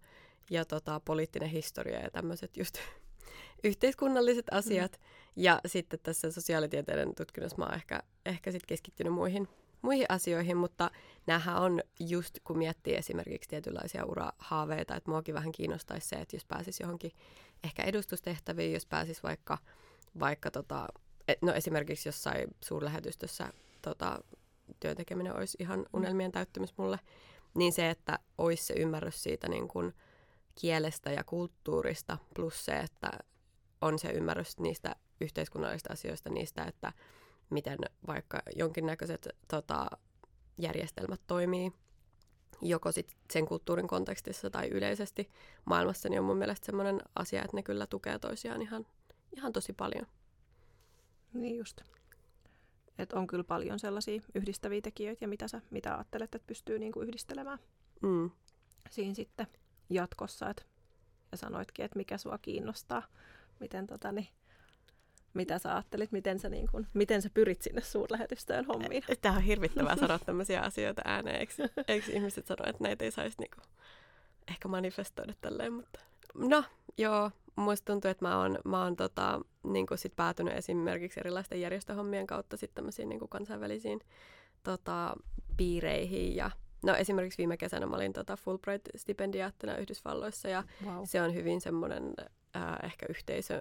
ja 0.51 0.65
tota, 0.65 1.01
poliittinen 1.05 1.49
historia 1.49 2.01
ja 2.01 2.11
tämmöiset 2.11 2.57
just 2.57 2.79
yhteiskunnalliset 3.65 4.47
asiat. 4.51 4.93
Mm. 4.93 5.43
Ja 5.43 5.61
sitten 5.67 5.99
tässä 6.03 6.31
sosiaalitieteiden 6.31 7.15
tutkinnassa 7.15 7.59
mä 7.59 7.65
oon 7.65 7.75
ehkä, 7.75 8.03
ehkä 8.27 8.53
sit 8.53 8.67
keskittynyt 8.67 9.13
muihin, 9.13 9.49
muihin 9.83 10.07
asioihin, 10.09 10.57
mutta 10.57 10.91
näähän 11.27 11.57
on 11.57 11.81
just, 12.01 12.39
kun 12.45 12.59
miettii 12.59 12.95
esimerkiksi 12.95 13.49
tietynlaisia 13.49 14.05
urahaaveita, 14.05 14.97
että 14.97 15.11
muakin 15.11 15.35
vähän 15.35 15.53
kiinnostaisi 15.53 16.09
se, 16.09 16.17
että 16.17 16.37
jos 16.37 16.45
pääsisi 16.45 16.83
johonkin 16.83 17.13
ehkä 17.65 17.83
edustustehtäviin, 17.83 18.73
jos 18.73 18.87
pääsisi 18.87 19.23
vaikka, 19.23 19.59
vaikka 20.21 20.51
tota, 20.51 20.89
no 21.41 21.53
esimerkiksi 21.53 22.09
jossain 22.09 22.49
suurlähetystössä 22.65 23.53
tota, 23.83 24.19
työn 24.81 24.97
tekeminen 24.97 25.37
olisi 25.37 25.57
ihan 25.61 25.79
mm. 25.79 25.87
unelmien 25.93 26.33
täyttymys 26.33 26.75
mulle, 26.77 26.99
niin 27.55 27.73
se, 27.73 27.91
että 27.91 28.19
olisi 28.39 28.65
se 28.65 28.75
ymmärrys 28.75 29.23
siitä 29.23 29.49
niin 29.49 29.69
kuin 29.69 29.95
kielestä 30.55 31.11
ja 31.11 31.25
kulttuurista, 31.25 32.19
plus 32.35 32.65
se, 32.65 32.73
että 32.73 33.11
on 33.81 33.99
se 33.99 34.11
ymmärrys 34.11 34.59
niistä 34.59 34.97
yhteiskunnallisista 35.21 35.93
asioista, 35.93 36.31
niistä, 36.31 36.65
että 36.65 36.93
miten 37.51 37.79
vaikka 38.07 38.43
jonkinnäköiset 38.57 39.29
tota, 39.49 39.87
järjestelmät 40.59 41.21
toimii, 41.27 41.73
joko 42.63 42.93
sit 42.93 43.17
sen 43.33 43.47
kulttuurin 43.47 43.89
kontekstissa 43.89 44.51
tai 44.51 44.69
yleisesti 44.69 45.31
maailmassa, 45.65 46.09
niin 46.09 46.21
on 46.21 46.27
mun 46.27 46.37
mielestä 46.37 46.67
semmoinen 46.67 47.01
asia, 47.15 47.43
että 47.45 47.57
ne 47.57 47.63
kyllä 47.63 47.87
tukee 47.87 48.19
toisiaan 48.19 48.63
ihan, 48.63 48.87
ihan 49.37 49.53
tosi 49.53 49.73
paljon. 49.73 50.07
Niin 51.33 51.57
just. 51.59 51.81
Että 52.99 53.19
on 53.19 53.27
kyllä 53.27 53.45
paljon 53.45 53.79
sellaisia 53.79 54.23
yhdistäviä 54.35 54.81
tekijöitä 54.81 55.25
ja 55.25 55.29
mitä 55.29 55.49
sä 55.49 55.61
mitä 55.71 55.95
ajattelet, 55.95 56.35
että 56.35 56.47
pystyy 56.47 56.79
niinku 56.79 57.01
yhdistelemään 57.01 57.59
mm. 58.03 58.31
siinä 58.91 59.15
sitten 59.15 59.47
jatkossa. 59.91 60.51
Et, 60.51 60.67
ja 61.33 61.39
sanoitkin, 61.39 61.85
että 61.85 61.97
mikä 61.97 62.19
sua 62.19 62.39
kiinnostaa, 62.39 63.03
miten 63.61 63.87
tota, 63.87 64.13
niin, 64.13 64.29
mitä 65.35 65.59
sä 65.59 65.75
ajattelit, 65.75 66.13
miten 66.13 66.39
sä, 66.39 66.49
niin 66.49 66.69
kun, 66.71 66.87
miten 66.95 67.23
sä 67.23 67.31
pyrit 67.35 67.63
sinne 67.63 67.81
suurlähetystöön 67.81 68.65
hommiin? 68.65 69.03
Tämä 69.21 69.37
on 69.37 69.43
hirvittävää 69.43 69.97
sanoa 69.97 70.19
tämmöisiä 70.19 70.61
asioita 70.61 71.03
ääneen. 71.05 71.37
Eikö, 71.37 71.69
eikö 71.89 72.13
ihmiset 72.13 72.47
sano, 72.47 72.65
että 72.67 72.85
näitä 72.85 73.05
ei 73.05 73.11
saisi 73.11 73.37
niin 73.39 73.51
kuin, 73.55 73.65
ehkä 74.49 74.69
manifestoida 74.69 75.35
tälleen, 75.41 75.73
mutta... 75.73 76.01
No, 76.35 76.65
joo, 76.99 77.31
muista 77.57 77.93
tuntuu, 77.93 78.11
että 78.11 78.25
mä 78.25 78.39
oon, 78.39 78.59
mä 78.65 78.83
oon 78.83 78.97
tota, 78.97 79.41
niin 79.65 79.87
sit 79.95 80.17
päätynyt 80.17 80.57
esimerkiksi 80.57 81.21
erilaisten 81.21 81.61
järjestöhommien 81.61 82.27
kautta 82.27 82.57
sitten 82.57 82.75
tämmöisiin 82.75 83.09
niin 83.09 83.29
kansainvälisiin 83.29 84.01
tota, 84.63 85.17
piireihin 85.57 86.37
ja 86.37 86.51
No 86.83 86.95
esimerkiksi 86.95 87.39
viime 87.39 87.57
kesänä 87.57 87.87
mä 87.87 87.97
olin 87.97 88.13
tota 88.13 88.37
Fulbright-stipendiaattina 88.37 89.77
Yhdysvalloissa 89.77 90.49
ja 90.49 90.65
wow. 90.85 91.03
se 91.05 91.23
on 91.23 91.35
hyvin 91.35 91.61
semmoinen 91.61 92.15
äh, 92.57 92.63
ehkä 92.83 93.07
yhteisö, 93.09 93.61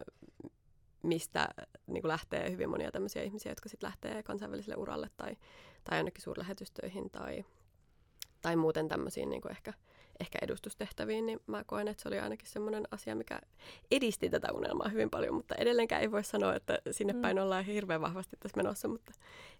mistä 1.03 1.49
niin 1.87 2.07
lähtee 2.07 2.51
hyvin 2.51 2.69
monia 2.69 2.91
tämmöisiä 2.91 3.23
ihmisiä, 3.23 3.51
jotka 3.51 3.69
sitten 3.69 3.87
lähtee 3.87 4.23
kansainväliselle 4.23 4.75
uralle 4.75 5.09
tai, 5.17 5.35
tai 5.83 5.97
ainakin 5.97 6.21
suurlähetystöihin 6.21 7.09
tai, 7.09 7.45
tai 8.41 8.55
muuten 8.55 8.87
tämmöisiin 8.87 9.29
niin 9.29 9.51
ehkä– 9.51 9.73
ehkä 10.21 10.39
edustustehtäviin, 10.41 11.25
niin 11.25 11.39
mä 11.47 11.63
koen, 11.63 11.87
että 11.87 12.03
se 12.03 12.09
oli 12.09 12.19
ainakin 12.19 12.47
semmoinen 12.47 12.83
asia, 12.91 13.15
mikä 13.15 13.39
edisti 13.91 14.29
tätä 14.29 14.47
unelmaa 14.53 14.89
hyvin 14.89 15.09
paljon, 15.09 15.33
mutta 15.33 15.55
edelleenkään 15.55 16.01
ei 16.01 16.11
voi 16.11 16.23
sanoa, 16.23 16.55
että 16.55 16.79
sinne 16.91 17.13
mm. 17.13 17.21
päin 17.21 17.39
ollaan 17.39 17.65
hirveän 17.65 18.01
vahvasti 18.01 18.37
tässä 18.39 18.57
menossa, 18.57 18.87
mutta 18.87 19.11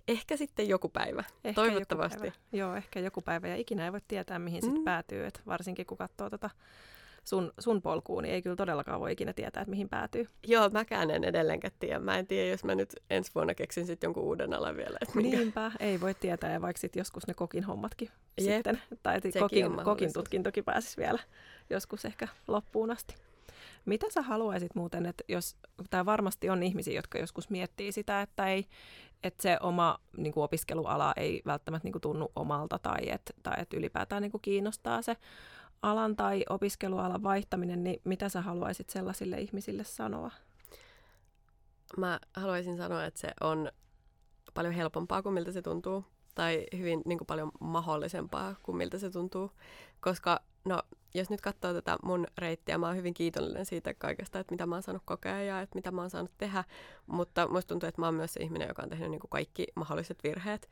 ehkä 0.07 0.38
sitten 0.38 0.69
joku 0.69 0.89
päivä, 0.89 1.24
ehkä 1.43 1.62
toivottavasti. 1.62 2.25
Joku 2.25 2.38
päivä. 2.38 2.57
Joo, 2.63 2.75
ehkä 2.75 3.00
joku 3.00 3.21
päivä 3.21 3.48
ja 3.48 3.55
ikinä 3.55 3.86
ei 3.86 3.91
voi 3.91 4.01
tietää, 4.07 4.39
mihin 4.39 4.62
mm. 4.62 4.65
sitten 4.65 4.83
päätyy, 4.83 5.25
että 5.25 5.39
varsinkin 5.48 5.86
kun 5.86 5.98
katsoo 5.98 6.29
tota 6.29 6.50
sun, 7.24 7.51
sun 7.60 7.82
polkuun, 7.82 8.24
niin 8.24 8.36
ei 8.36 8.42
kyllä 8.42 8.56
todellakaan 8.56 9.00
voi 9.00 9.12
ikinä 9.12 9.34
tietää, 9.34 9.62
että 9.62 9.70
mihin 9.70 9.90
päätyy. 9.90 10.28
Joo, 10.48 10.70
mäkään 10.70 11.12
en 11.12 11.24
edelleenkään 11.24 11.74
tiedä. 11.80 12.00
Mä 12.00 12.18
en 12.18 12.28
tiedä, 12.28 12.50
jos 12.50 12.63
mä 12.63 12.75
nyt 12.75 12.96
ensi 13.10 13.32
vuonna 13.36 13.56
keksin 13.56 13.86
sitten 13.86 14.08
jonkun 14.08 14.24
uuden 14.24 14.54
alan 14.54 14.78
vielä. 14.78 14.98
Että 15.01 15.16
minkä... 15.16 15.38
Niinpä, 15.38 15.72
ei 15.80 16.01
voi 16.01 16.13
tietää, 16.13 16.54
ja 16.54 16.62
vaikka 16.62 16.80
sitten 16.80 17.00
joskus 17.00 17.28
ne 17.28 17.34
kokin 17.34 17.63
hommatkin 17.63 18.10
Jep. 18.38 18.56
sitten, 18.56 18.82
tai 19.04 19.22
kokin, 19.40 19.72
kokin 19.84 20.13
tutkintokin 20.13 20.63
pääsisi 20.63 20.98
vielä 20.98 21.20
joskus 21.70 22.06
ehkä 22.06 22.28
loppuun 22.48 22.92
asti. 22.92 23.16
Mitä 23.86 24.06
sä 24.10 24.22
haluaisit 24.22 24.75
muuten, 24.75 25.06
että 25.06 25.24
jos, 25.28 25.56
tämä 25.90 26.06
varmasti 26.06 26.50
on 26.50 26.63
ihmisiä, 26.63 26.94
jotka 26.94 27.18
joskus 27.18 27.50
miettii 27.50 27.92
sitä, 27.92 28.22
että, 28.22 28.48
ei, 28.48 28.66
että 29.24 29.42
se 29.42 29.58
oma 29.62 30.00
niin 30.18 30.34
kuin 30.34 30.44
opiskeluala 30.44 31.13
ei 31.16 31.42
välttämättä 31.46 31.86
niin 31.86 31.92
kuin, 31.92 32.01
tunnu 32.01 32.32
omalta 32.36 32.80
tai 32.80 33.10
että, 33.10 33.34
tai 33.44 33.56
että 33.58 33.78
ylipäätään 33.78 34.22
niin 34.22 34.32
kuin, 34.32 34.42
kiinnostaa 34.42 35.01
se 35.01 35.18
alan 35.81 36.15
tai 36.15 36.43
opiskelualan 36.50 37.23
vaihtaminen, 37.23 37.83
niin 37.83 38.01
mitä 38.03 38.29
sä 38.29 38.41
haluaisit 38.41 38.89
sellaisille 38.89 39.39
ihmisille 39.39 39.83
sanoa? 39.83 40.31
Mä 41.97 42.19
haluaisin 42.33 42.77
sanoa, 42.77 43.05
että 43.05 43.19
se 43.19 43.31
on 43.41 43.71
paljon 44.53 44.73
helpompaa 44.73 45.21
kuin 45.21 45.33
miltä 45.33 45.51
se 45.51 45.61
tuntuu. 45.61 46.05
Tai 46.35 46.65
hyvin 46.77 47.01
niin 47.05 47.17
kuin 47.17 47.25
paljon 47.27 47.51
mahdollisempaa 47.59 48.55
kuin 48.63 48.77
miltä 48.77 48.97
se 48.97 49.09
tuntuu. 49.09 49.51
Koska 50.01 50.39
no, 50.65 50.81
jos 51.13 51.29
nyt 51.29 51.41
katsoo 51.41 51.73
tätä 51.73 51.97
mun 52.03 52.27
reittiä, 52.38 52.77
mä 52.77 52.88
oon 52.88 52.95
hyvin 52.95 53.13
kiitollinen 53.13 53.65
siitä 53.65 53.93
kaikesta, 53.93 54.39
että 54.39 54.53
mitä 54.53 54.65
mä 54.65 54.75
oon 54.75 54.83
saanut 54.83 55.03
kokea 55.05 55.43
ja 55.43 55.61
että 55.61 55.75
mitä 55.75 55.91
mä 55.91 56.01
oon 56.01 56.09
saanut 56.09 56.31
tehdä. 56.38 56.63
Mutta 57.07 57.47
musta 57.47 57.67
tuntuu, 57.67 57.89
että 57.89 58.01
mä 58.01 58.07
oon 58.07 58.15
myös 58.15 58.33
se 58.33 58.39
ihminen, 58.39 58.67
joka 58.67 58.83
on 58.83 58.89
tehnyt 58.89 59.11
niin 59.11 59.19
kuin 59.19 59.29
kaikki 59.29 59.67
mahdolliset 59.75 60.23
virheet. 60.23 60.69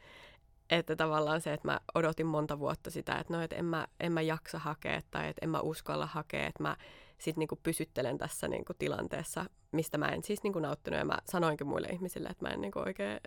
Että 0.69 0.95
tavallaan 0.95 1.41
se, 1.41 1.53
että 1.53 1.67
mä 1.67 1.79
odotin 1.95 2.25
monta 2.25 2.59
vuotta 2.59 2.91
sitä, 2.91 3.19
että 3.19 3.33
no, 3.33 3.41
että 3.41 3.55
en 3.55 3.65
mä, 3.65 3.87
en 3.99 4.11
mä 4.11 4.21
jaksa 4.21 4.59
hakea 4.59 5.01
tai 5.11 5.27
että 5.27 5.39
en 5.41 5.49
mä 5.49 5.59
uskalla 5.59 6.05
hakea, 6.05 6.47
että 6.47 6.63
mä 6.63 6.77
sitten 7.17 7.39
niinku 7.39 7.59
pysyttelen 7.63 8.17
tässä 8.17 8.47
niinku 8.47 8.73
tilanteessa, 8.79 9.45
mistä 9.71 9.97
mä 9.97 10.07
en 10.07 10.23
siis 10.23 10.43
niinku 10.43 10.59
nauttinut. 10.59 10.99
Ja 10.99 11.05
mä 11.05 11.17
sanoinkin 11.25 11.67
muille 11.67 11.87
ihmisille, 11.87 12.29
että 12.29 12.45
mä 12.45 12.53
en 12.53 12.61
niinku 12.61 12.79
oikein, 12.79 13.19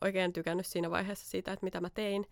oikein 0.00 0.32
tykännyt 0.32 0.66
siinä 0.66 0.90
vaiheessa 0.90 1.30
siitä, 1.30 1.52
että 1.52 1.64
mitä 1.64 1.80
mä 1.80 1.90
tein. 1.90 2.26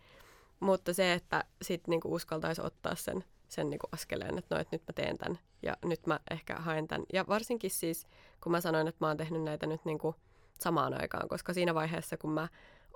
Mutta 0.60 0.94
se, 0.94 1.12
että 1.12 1.44
sitten 1.62 1.90
niinku 1.90 2.14
uskaltaisi 2.14 2.62
ottaa 2.62 2.94
sen, 2.94 3.24
sen 3.48 3.70
niinku 3.70 3.86
askeleen, 3.92 4.38
että 4.38 4.54
no, 4.54 4.60
että 4.60 4.76
nyt 4.76 4.82
mä 4.88 4.92
teen 4.92 5.18
tämän 5.18 5.38
ja 5.62 5.76
nyt 5.84 6.06
mä 6.06 6.20
ehkä 6.30 6.56
haen 6.56 6.88
tämän. 6.88 7.06
Ja 7.12 7.24
varsinkin 7.28 7.70
siis, 7.70 8.06
kun 8.40 8.52
mä 8.52 8.60
sanoin, 8.60 8.88
että 8.88 9.04
mä 9.04 9.08
oon 9.08 9.16
tehnyt 9.16 9.42
näitä 9.42 9.66
nyt 9.66 9.84
niinku 9.84 10.14
samaan 10.60 11.00
aikaan, 11.00 11.28
koska 11.28 11.54
siinä 11.54 11.74
vaiheessa, 11.74 12.16
kun 12.16 12.30
mä 12.30 12.48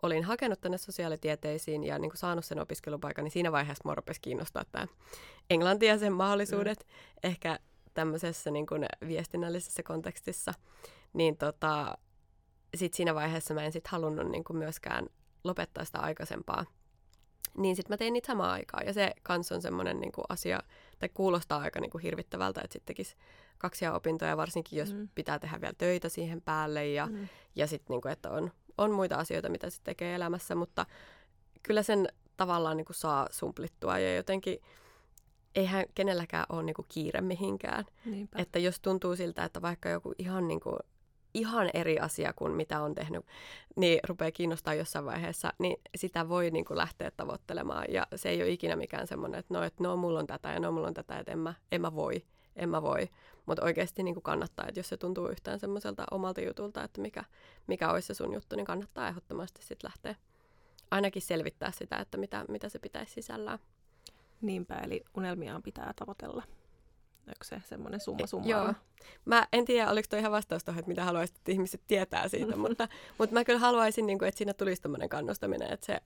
olin 0.02 0.25
hakenut 0.25 0.61
tänne 0.61 0.78
sosiaalitieteisiin 0.78 1.85
ja 1.85 1.99
niin 1.99 2.11
kuin 2.11 2.18
saanut 2.18 2.44
sen 2.44 2.59
opiskelupaikan, 2.59 3.25
niin 3.25 3.32
siinä 3.32 3.52
vaiheessa 3.52 3.82
mua 3.85 3.94
rupesi 3.94 4.21
kiinnostaa 4.21 4.64
tämä 4.73 4.87
englanti 5.50 5.87
ja 5.87 5.99
sen 5.99 6.12
mahdollisuudet 6.12 6.78
mm. 6.78 7.18
ehkä 7.23 7.59
tämmöisessä 7.94 8.50
niin 8.50 8.66
kuin 8.66 8.87
viestinnällisessä 9.09 9.82
kontekstissa. 9.82 10.54
Niin 11.12 11.37
tota, 11.37 11.99
sit 12.75 12.94
siinä 12.94 13.14
vaiheessa 13.14 13.54
mä 13.54 13.64
en 13.64 13.73
sit 13.73 13.87
halunnut 13.87 14.30
niin 14.30 14.44
kuin 14.44 14.56
myöskään 14.56 15.06
lopettaa 15.44 15.85
sitä 15.85 15.99
aikaisempaa. 15.99 16.64
Niin 17.56 17.76
sitten 17.76 17.92
mä 17.92 17.97
tein 17.97 18.12
niitä 18.12 18.26
samaan 18.26 18.50
aikaan. 18.50 18.87
Ja 18.87 18.92
se 18.92 19.12
kans 19.23 19.52
on 19.52 19.62
semmoinen 19.62 20.00
niin 20.00 20.12
asia, 20.28 20.61
tai 20.99 21.09
kuulostaa 21.14 21.61
aika 21.61 21.80
niin 21.80 21.90
kuin 21.90 22.02
hirvittävältä, 22.02 22.61
että 22.61 22.73
sitten 22.73 22.87
tekisi 22.87 23.16
kaksia 23.59 23.94
opintoja, 23.94 24.37
varsinkin 24.37 24.78
jos 24.78 24.94
mm. 24.94 25.09
pitää 25.14 25.38
tehdä 25.38 25.61
vielä 25.61 25.75
töitä 25.78 26.09
siihen 26.09 26.42
päälle 26.42 26.88
ja, 26.88 27.06
mm. 27.06 27.28
ja 27.56 27.66
sitten 27.66 27.94
niin 27.94 28.12
että 28.12 28.30
on, 28.30 28.52
on 28.83 28.93
muita 28.93 29.17
asioita, 29.17 29.49
mitä 29.49 29.71
se 29.71 29.81
tekee 29.85 30.15
elämässä, 30.15 30.55
mutta 30.55 30.87
kyllä 31.62 31.83
sen 31.83 32.09
tavallaan 32.37 32.77
niin 32.77 32.85
kuin 32.85 32.97
saa 32.97 33.29
sumplittua 33.31 33.99
ja 33.99 34.17
jotenkin 34.17 34.59
eihän 35.55 35.85
kenelläkään 35.95 36.47
ole 36.49 36.62
niin 36.62 36.75
kuin 36.75 36.87
kiire 36.89 37.21
mihinkään. 37.21 37.85
Niinpä. 38.05 38.39
Että 38.43 38.59
jos 38.59 38.81
tuntuu 38.81 39.17
siltä, 39.17 39.45
että 39.45 39.62
vaikka 39.62 39.89
joku 39.89 40.15
ihan, 40.19 40.49
niin 40.49 40.61
kuin, 40.61 40.77
ihan 41.35 41.71
eri 41.75 41.99
asia 41.99 42.33
kuin 42.33 42.53
mitä 42.53 42.83
on 42.83 42.95
tehnyt, 42.95 43.27
niin 43.77 44.01
rupeaa 44.09 44.31
kiinnostaa 44.31 44.75
jossain 44.75 45.05
vaiheessa, 45.05 45.53
niin 45.59 45.77
sitä 45.97 46.29
voi 46.29 46.51
niin 46.51 46.65
kuin 46.65 46.77
lähteä 46.77 47.11
tavoittelemaan. 47.11 47.85
Ja 47.89 48.07
se 48.17 48.29
ei 48.29 48.43
ole 48.43 48.51
ikinä 48.51 48.77
mikään 48.77 49.07
semmoinen, 49.07 49.41
että 49.41 49.55
no, 49.55 49.62
että 49.62 49.85
no 49.85 49.97
mulla 49.97 50.19
on 50.19 50.27
tätä 50.27 50.49
ja 50.49 50.61
no 50.61 50.73
mulla 50.73 50.89
on 50.89 50.95
tätä, 50.95 51.19
että 51.19 51.33
en 51.33 51.39
mä, 51.39 51.55
en 51.73 51.81
mä 51.81 51.95
voi, 51.95 52.25
en 52.57 52.69
mä 52.69 52.83
voi. 52.83 53.09
Mutta 53.47 53.65
oikeasti 53.65 54.03
niin 54.03 54.15
kuin 54.15 54.23
kannattaa, 54.23 54.67
että 54.69 54.81
jos 54.81 54.89
se 54.89 54.97
tuntuu 54.97 55.29
yhtään 55.29 55.61
semmoiselta 55.61 56.05
omalta 56.11 56.41
jutulta, 56.41 56.85
että 56.85 57.01
mikä, 57.01 57.25
mikä 57.67 57.91
olisi 57.91 58.07
se 58.07 58.15
sun 58.15 58.35
juttu, 58.35 58.57
niin 58.57 58.67
kannattaa 58.67 59.09
ehdottomasti 59.09 59.63
sitten 59.63 59.89
lähteä 59.89 60.15
ainakin 60.91 61.23
selvittää 61.23 61.71
sitä, 61.71 61.97
että 61.97 62.19
mitä, 62.19 62.45
mitä 62.49 62.69
se 62.69 62.79
pitäisi 62.79 63.13
sisällään. 63.13 63.59
Niinpä, 64.41 64.75
eli 64.75 65.05
unelmiaan 65.17 65.63
pitää 65.63 65.93
tavoitella. 65.97 66.43
Onko 67.29 67.45
se 67.45 67.63
semmoinen 67.65 68.01
summa 68.01 68.27
summa? 68.27 68.49
Joo. 68.49 68.75
Mä 69.25 69.47
en 69.53 69.65
tiedä, 69.65 69.91
oliko 69.91 70.07
toi 70.11 70.19
ihan 70.19 70.33
vastaus 70.33 70.65
tuohon, 70.65 70.79
että 70.79 70.89
mitä 70.89 71.05
haluaisit, 71.05 71.37
että 71.37 71.53
ihmiset 71.53 71.81
tietää 71.89 72.29
siitä, 72.29 72.57
mutta, 72.67 72.89
mutta 73.19 73.35
mä 73.35 73.45
kyllä 73.45 73.59
haluaisin, 73.59 74.07
niin 74.07 74.19
kuin, 74.19 74.29
että 74.29 74.39
siinä 74.39 74.55
tulisi 74.55 74.83
tämmöinen 74.83 75.09
kannustaminen, 75.09 75.73
että 75.73 75.87
se 75.87 76.01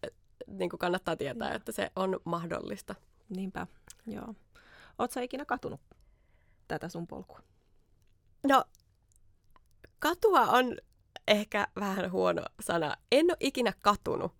niin 0.46 0.70
kuin 0.70 0.78
kannattaa 0.78 1.16
tietää, 1.16 1.54
että 1.54 1.72
se 1.72 1.90
on 1.96 2.20
mahdollista. 2.24 2.94
Niinpä, 3.28 3.66
joo. 4.06 4.34
Oletko 4.98 5.20
ikinä 5.20 5.44
katunut 5.44 5.80
tätä 6.68 6.88
sun 6.88 7.06
polkua? 7.06 7.40
No, 8.46 8.64
katua 9.98 10.40
on 10.40 10.76
ehkä 11.28 11.66
vähän 11.80 12.12
huono 12.12 12.42
sana. 12.60 12.96
En 13.12 13.26
ole 13.26 13.36
ikinä 13.40 13.72
katunut, 13.80 14.32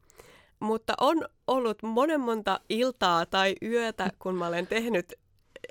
mutta 0.61 0.95
on 1.01 1.29
ollut 1.47 1.83
monen 1.83 2.21
monta 2.21 2.61
iltaa 2.69 3.27
tai 3.27 3.55
yötä, 3.63 4.11
kun 4.19 4.35
mä 4.35 4.47
olen 4.47 4.67
tehnyt 4.67 5.13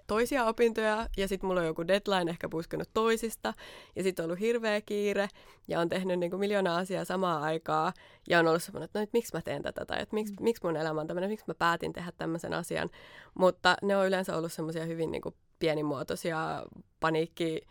toisia 0.07 0.45
opintoja 0.45 1.07
ja 1.17 1.27
sitten 1.27 1.47
mulla 1.47 1.62
on 1.62 1.67
joku 1.67 1.88
deadline 1.88 2.31
ehkä 2.31 2.50
puskenut 2.50 2.89
toisista 2.93 3.53
ja 3.95 4.03
sitten 4.03 4.24
on 4.24 4.27
ollut 4.27 4.39
hirveä 4.39 4.81
kiire 4.81 5.27
ja 5.67 5.79
on 5.79 5.89
tehnyt 5.89 6.19
niin 6.19 6.29
kuin 6.29 6.39
miljoona 6.39 6.77
asiaa 6.77 7.05
samaan 7.05 7.43
aikaa 7.43 7.93
ja 8.29 8.39
on 8.39 8.47
ollut 8.47 8.63
semmoinen, 8.63 8.85
että 8.85 9.00
no 9.00 9.03
nyt 9.03 9.13
miksi 9.13 9.33
mä 9.33 9.41
teen 9.41 9.62
tätä 9.62 9.85
tai 9.85 10.01
että 10.01 10.13
miksi, 10.13 10.33
mm. 10.33 10.43
miksi 10.43 10.63
mun 10.63 10.77
elämä 10.77 11.01
on 11.01 11.07
tämmöinen, 11.07 11.29
miksi 11.29 11.45
mä 11.47 11.53
päätin 11.53 11.93
tehdä 11.93 12.12
tämmöisen 12.17 12.53
asian. 12.53 12.89
Mutta 13.33 13.77
ne 13.81 13.97
on 13.97 14.07
yleensä 14.07 14.38
ollut 14.38 14.53
semmoisia 14.53 14.85
hyvin 14.85 15.12
niin 15.12 15.21
kuin 15.21 15.35
pienimuotoisia 15.59 16.65
paniikki 17.00 17.62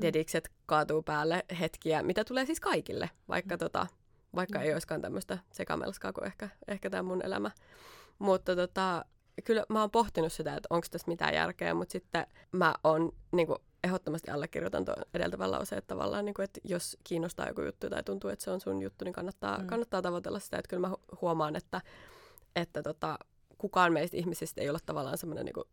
dedikset 0.00 0.50
kaatuu 0.66 1.02
päälle 1.02 1.44
hetkiä, 1.60 2.02
mitä 2.02 2.24
tulee 2.24 2.46
siis 2.46 2.60
kaikille, 2.60 3.10
vaikka, 3.28 3.54
mm. 3.54 3.58
tota, 3.58 3.86
vaikka 4.34 4.58
mm. 4.58 4.64
ei 4.64 4.72
olisikaan 4.72 5.02
tämmöistä 5.02 5.38
sekamelskaa 5.52 6.12
kuin 6.12 6.26
ehkä, 6.26 6.48
ehkä 6.68 6.90
tämä 6.90 7.02
mun 7.02 7.24
elämä. 7.24 7.50
Mutta 8.18 8.56
tota, 8.56 9.04
kyllä 9.44 9.64
mä 9.68 9.80
oon 9.80 9.90
pohtinut 9.90 10.32
sitä, 10.32 10.56
että 10.56 10.66
onko 10.70 10.86
tässä 10.90 11.08
mitään 11.10 11.34
järkeä, 11.34 11.74
mutta 11.74 11.92
sitten 11.92 12.26
mä 12.52 12.74
oon 12.84 13.12
niin 13.32 13.46
kuin, 13.46 13.58
ehdottomasti 13.84 14.30
allekirjoitan 14.30 14.84
tuon 14.84 15.02
edeltävän 15.14 15.50
lauseen, 15.50 15.78
että 15.78 15.94
tavallaan, 15.94 16.24
niin 16.24 16.34
kuin, 16.34 16.44
että 16.44 16.60
jos 16.64 16.96
kiinnostaa 17.04 17.48
joku 17.48 17.62
juttu 17.62 17.90
tai 17.90 18.02
tuntuu, 18.02 18.30
että 18.30 18.44
se 18.44 18.50
on 18.50 18.60
sun 18.60 18.82
juttu, 18.82 19.04
niin 19.04 19.12
kannattaa, 19.12 19.58
mm. 19.58 19.66
kannattaa 19.66 20.02
tavoitella 20.02 20.38
sitä. 20.38 20.58
Että 20.58 20.68
kyllä 20.68 20.88
mä 20.88 20.94
huomaan, 21.20 21.56
että, 21.56 21.80
että 22.56 22.82
tota, 22.82 23.18
kukaan 23.58 23.92
meistä 23.92 24.16
ihmisistä 24.16 24.60
ei 24.60 24.70
ole 24.70 24.78
tavallaan 24.86 25.18
semmoinen 25.18 25.44
niin 25.44 25.66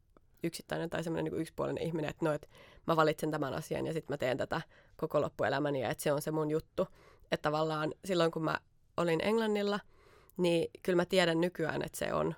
yksittäinen 0.46 0.90
tai 0.90 1.04
semmoinen 1.04 1.32
niin 1.32 1.42
yksipuolinen 1.42 1.84
ihminen, 1.84 2.10
että 2.10 2.26
no, 2.26 2.34
että 2.34 2.48
mä 2.88 2.96
valitsen 2.96 3.32
tämän 3.32 3.54
asian 3.54 3.86
ja 3.86 3.94
sitten 3.94 4.14
mä 4.14 4.18
teen 4.18 4.38
tätä 4.38 4.62
koko 4.98 5.22
loppuelämäni 5.22 5.82
ja 5.82 5.90
että 5.90 6.04
se 6.04 6.12
on 6.12 6.22
se 6.22 6.32
mun 6.32 6.52
juttu. 6.52 6.88
Että 7.32 7.50
tavallaan 7.50 7.94
silloin, 8.06 8.32
kun 8.32 8.44
mä 8.44 8.58
olin 8.98 9.20
Englannilla, 9.24 9.80
niin 10.38 10.72
kyllä 10.84 10.96
mä 10.96 11.06
tiedän 11.06 11.42
nykyään, 11.42 11.82
että 11.82 11.98
se 11.98 12.14
on 12.14 12.36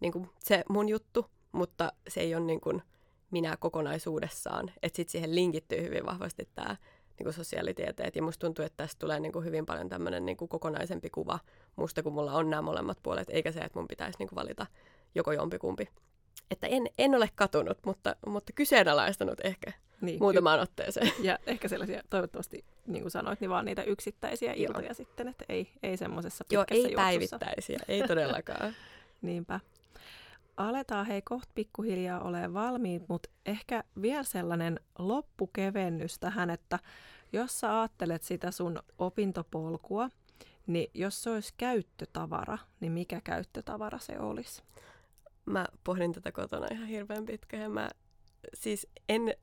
niin 0.00 0.12
kuin 0.12 0.30
se 0.38 0.64
mun 0.68 0.88
juttu, 0.88 1.26
mutta 1.52 1.92
se 2.08 2.20
ei 2.20 2.34
ole 2.34 2.44
niin 2.44 2.60
kuin 2.60 2.82
minä 3.30 3.56
kokonaisuudessaan. 3.56 4.72
Että 4.82 4.96
sitten 4.96 5.12
siihen 5.12 5.34
linkittyy 5.34 5.82
hyvin 5.82 6.06
vahvasti 6.06 6.48
tämä 6.54 6.76
niin 7.18 7.32
sosiaalitieteet. 7.32 8.16
Ja 8.16 8.22
musta 8.22 8.46
tuntuu, 8.46 8.64
että 8.64 8.76
tästä 8.76 8.98
tulee 8.98 9.20
niin 9.20 9.32
kuin 9.32 9.44
hyvin 9.44 9.66
paljon 9.66 9.88
tämmöinen 9.88 10.26
niin 10.26 10.36
kuin 10.36 10.48
kokonaisempi 10.48 11.10
kuva 11.10 11.38
musta, 11.76 12.02
kun 12.02 12.12
mulla 12.12 12.32
on 12.32 12.50
nämä 12.50 12.62
molemmat 12.62 12.98
puolet, 13.02 13.30
eikä 13.30 13.52
se, 13.52 13.60
että 13.60 13.78
mun 13.78 13.88
pitäisi 13.88 14.18
niin 14.18 14.28
kuin 14.28 14.36
valita 14.36 14.66
joko 15.14 15.32
jompikumpi. 15.32 15.88
Että 16.50 16.66
en, 16.66 16.86
en 16.98 17.14
ole 17.14 17.30
katunut, 17.34 17.78
mutta, 17.86 18.16
mutta 18.26 18.52
kyseenalaistanut 18.52 19.40
ehkä 19.44 19.72
niin, 20.00 20.18
muutamaan 20.20 20.58
y- 20.58 20.62
otteeseen. 20.62 21.12
Ja 21.20 21.38
ehkä 21.46 21.68
sellaisia, 21.68 22.02
toivottavasti, 22.10 22.64
niin 22.86 23.02
kuin 23.02 23.10
sanoit, 23.10 23.40
niin 23.40 23.50
vaan 23.50 23.64
niitä 23.64 23.82
yksittäisiä 23.82 24.52
iltoja 24.52 24.94
sitten, 24.94 25.28
että 25.28 25.44
ei, 25.48 25.72
ei 25.82 25.96
semmoisessa 25.96 26.44
Joo, 26.50 26.64
ei 26.70 26.78
juoksussa. 26.78 27.02
päivittäisiä, 27.02 27.78
ei 27.88 28.08
todellakaan. 28.08 28.74
Niinpä 29.22 29.60
aletaan 30.56 31.06
hei 31.06 31.22
kohta 31.22 31.52
pikkuhiljaa 31.54 32.20
olemaan 32.20 32.54
valmiit, 32.54 33.02
mutta 33.08 33.28
ehkä 33.46 33.84
vielä 34.02 34.22
sellainen 34.22 34.80
loppukevennys 34.98 36.18
tähän, 36.18 36.50
että 36.50 36.78
jos 37.32 37.60
sä 37.60 37.80
ajattelet 37.80 38.22
sitä 38.22 38.50
sun 38.50 38.82
opintopolkua, 38.98 40.10
niin 40.66 40.90
jos 40.94 41.22
se 41.22 41.30
olisi 41.30 41.54
käyttötavara, 41.56 42.58
niin 42.80 42.92
mikä 42.92 43.20
käyttötavara 43.24 43.98
se 43.98 44.18
olisi? 44.18 44.62
Mä 45.46 45.66
pohdin 45.84 46.12
tätä 46.12 46.32
kotona 46.32 46.66
ihan 46.72 46.86
hirveän 46.86 47.26
pitkään 47.26 47.62
ja 47.62 47.68
mä 47.68 47.88
siis 48.54 48.86
en, 49.08 49.34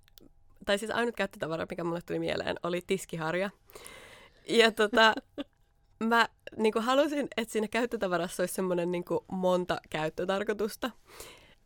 tai 0.65 0.79
siis 0.79 0.91
ainut 0.91 1.15
käyttötavara, 1.15 1.65
mikä 1.69 1.83
mulle 1.83 2.01
tuli 2.01 2.19
mieleen, 2.19 2.55
oli 2.63 2.81
tiskiharja. 2.87 3.49
Ja 4.47 4.71
tota, 4.71 5.13
mä 6.09 6.27
niin 6.57 6.73
kuin 6.73 6.83
halusin, 6.83 7.27
että 7.37 7.51
siinä 7.51 7.67
käyttötavarassa 7.67 8.43
olisi 8.43 8.53
semmoinen 8.53 8.91
niin 8.91 9.05
monta 9.31 9.77
käyttötarkoitusta. 9.89 10.91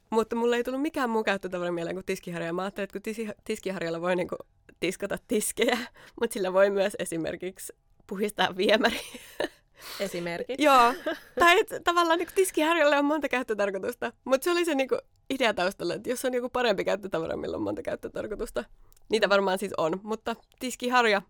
Mutta 0.10 0.36
mulle 0.36 0.56
ei 0.56 0.64
tullut 0.64 0.82
mikään 0.82 1.10
muu 1.10 1.24
käyttötavara 1.24 1.72
mieleen 1.72 1.96
kuin 1.96 2.06
tiskiharja. 2.06 2.54
Mä 2.54 2.62
ajattelin, 2.62 2.84
että 2.84 3.00
kun 3.00 3.14
tis- 3.14 3.42
tiskiharjalla 3.44 4.02
voi 4.02 4.16
niin 4.16 4.28
kuin 4.28 4.40
tiskata 4.80 5.18
tiskejä, 5.28 5.78
mutta 6.22 6.34
sillä 6.34 6.54
voi 6.54 6.70
myös 6.70 6.96
esimerkiksi 7.00 7.74
puhistaa 8.08 8.58
viemäri. 8.58 9.00
Esimerkiksi. 10.00 10.64
Joo. 10.64 10.94
Tai 11.40 11.60
et, 11.60 11.84
tavallaan 11.84 12.20
niin 12.20 12.30
tiskiharjalle 12.36 12.98
on 12.98 13.06
monta 13.06 13.30
käyttötarkoitusta. 13.30 14.14
Mutta 14.24 14.44
se 14.44 14.52
oli 14.52 14.66
se 14.66 14.76
niin 14.76 14.90
kuin, 14.90 15.02
idea 15.30 15.54
taustalla, 15.54 15.94
että 15.94 16.10
jos 16.10 16.26
on 16.26 16.34
joku 16.34 16.50
parempi 16.50 16.84
käyttötavara, 16.84 17.38
millä 17.38 17.58
on 17.58 17.64
monta 17.64 17.82
käyttötarkoitusta. 17.82 18.64
Niitä 19.10 19.30
varmaan 19.30 19.60
siis 19.60 19.74
on, 19.78 20.00
mutta 20.04 20.36
tiskiharja 20.60 21.22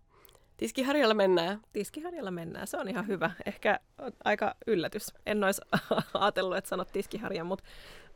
Tiskiharjalla 0.58 1.14
mennään. 1.14 1.60
Tiskiharjalla 1.72 2.30
mennään, 2.30 2.66
se 2.66 2.76
on 2.76 2.88
ihan 2.88 3.06
hyvä. 3.06 3.30
Ehkä 3.46 3.80
aika 4.24 4.54
yllätys. 4.66 5.14
En 5.26 5.44
olisi 5.44 5.62
ajatellut, 6.14 6.56
että 6.56 6.68
sanot 6.68 6.92
tiskiharja, 6.92 7.44
mutta 7.44 7.64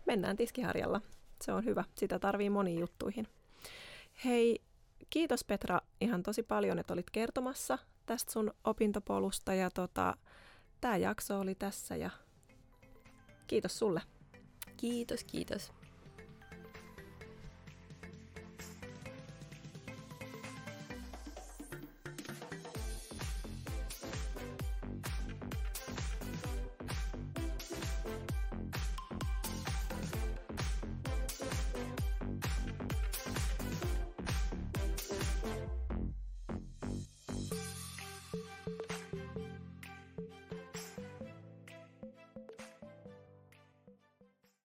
mennään 0.07 0.37
tiskiharjalla. 0.37 1.01
Se 1.43 1.53
on 1.53 1.65
hyvä. 1.65 1.85
Sitä 1.95 2.19
tarvii 2.19 2.51
moniin 2.51 2.79
juttuihin. 2.79 3.29
Hei, 4.25 4.61
kiitos 5.13 5.45
Petra 5.45 5.81
ihan 6.01 6.23
tosi 6.23 6.43
paljon, 6.43 6.79
että 6.79 6.93
olit 6.93 7.11
kertomassa 7.11 7.79
tästä 8.07 8.33
sun 8.33 8.55
opintopolusta. 8.65 9.55
Ja 9.55 9.71
tota, 9.71 10.17
tämä 10.81 10.97
jakso 10.97 11.41
oli 11.41 11.55
tässä 11.55 11.97
ja 11.97 12.11
kiitos 13.47 13.79
sulle. 13.79 14.03
Kiitos, 14.77 15.25
kiitos. 15.25 15.73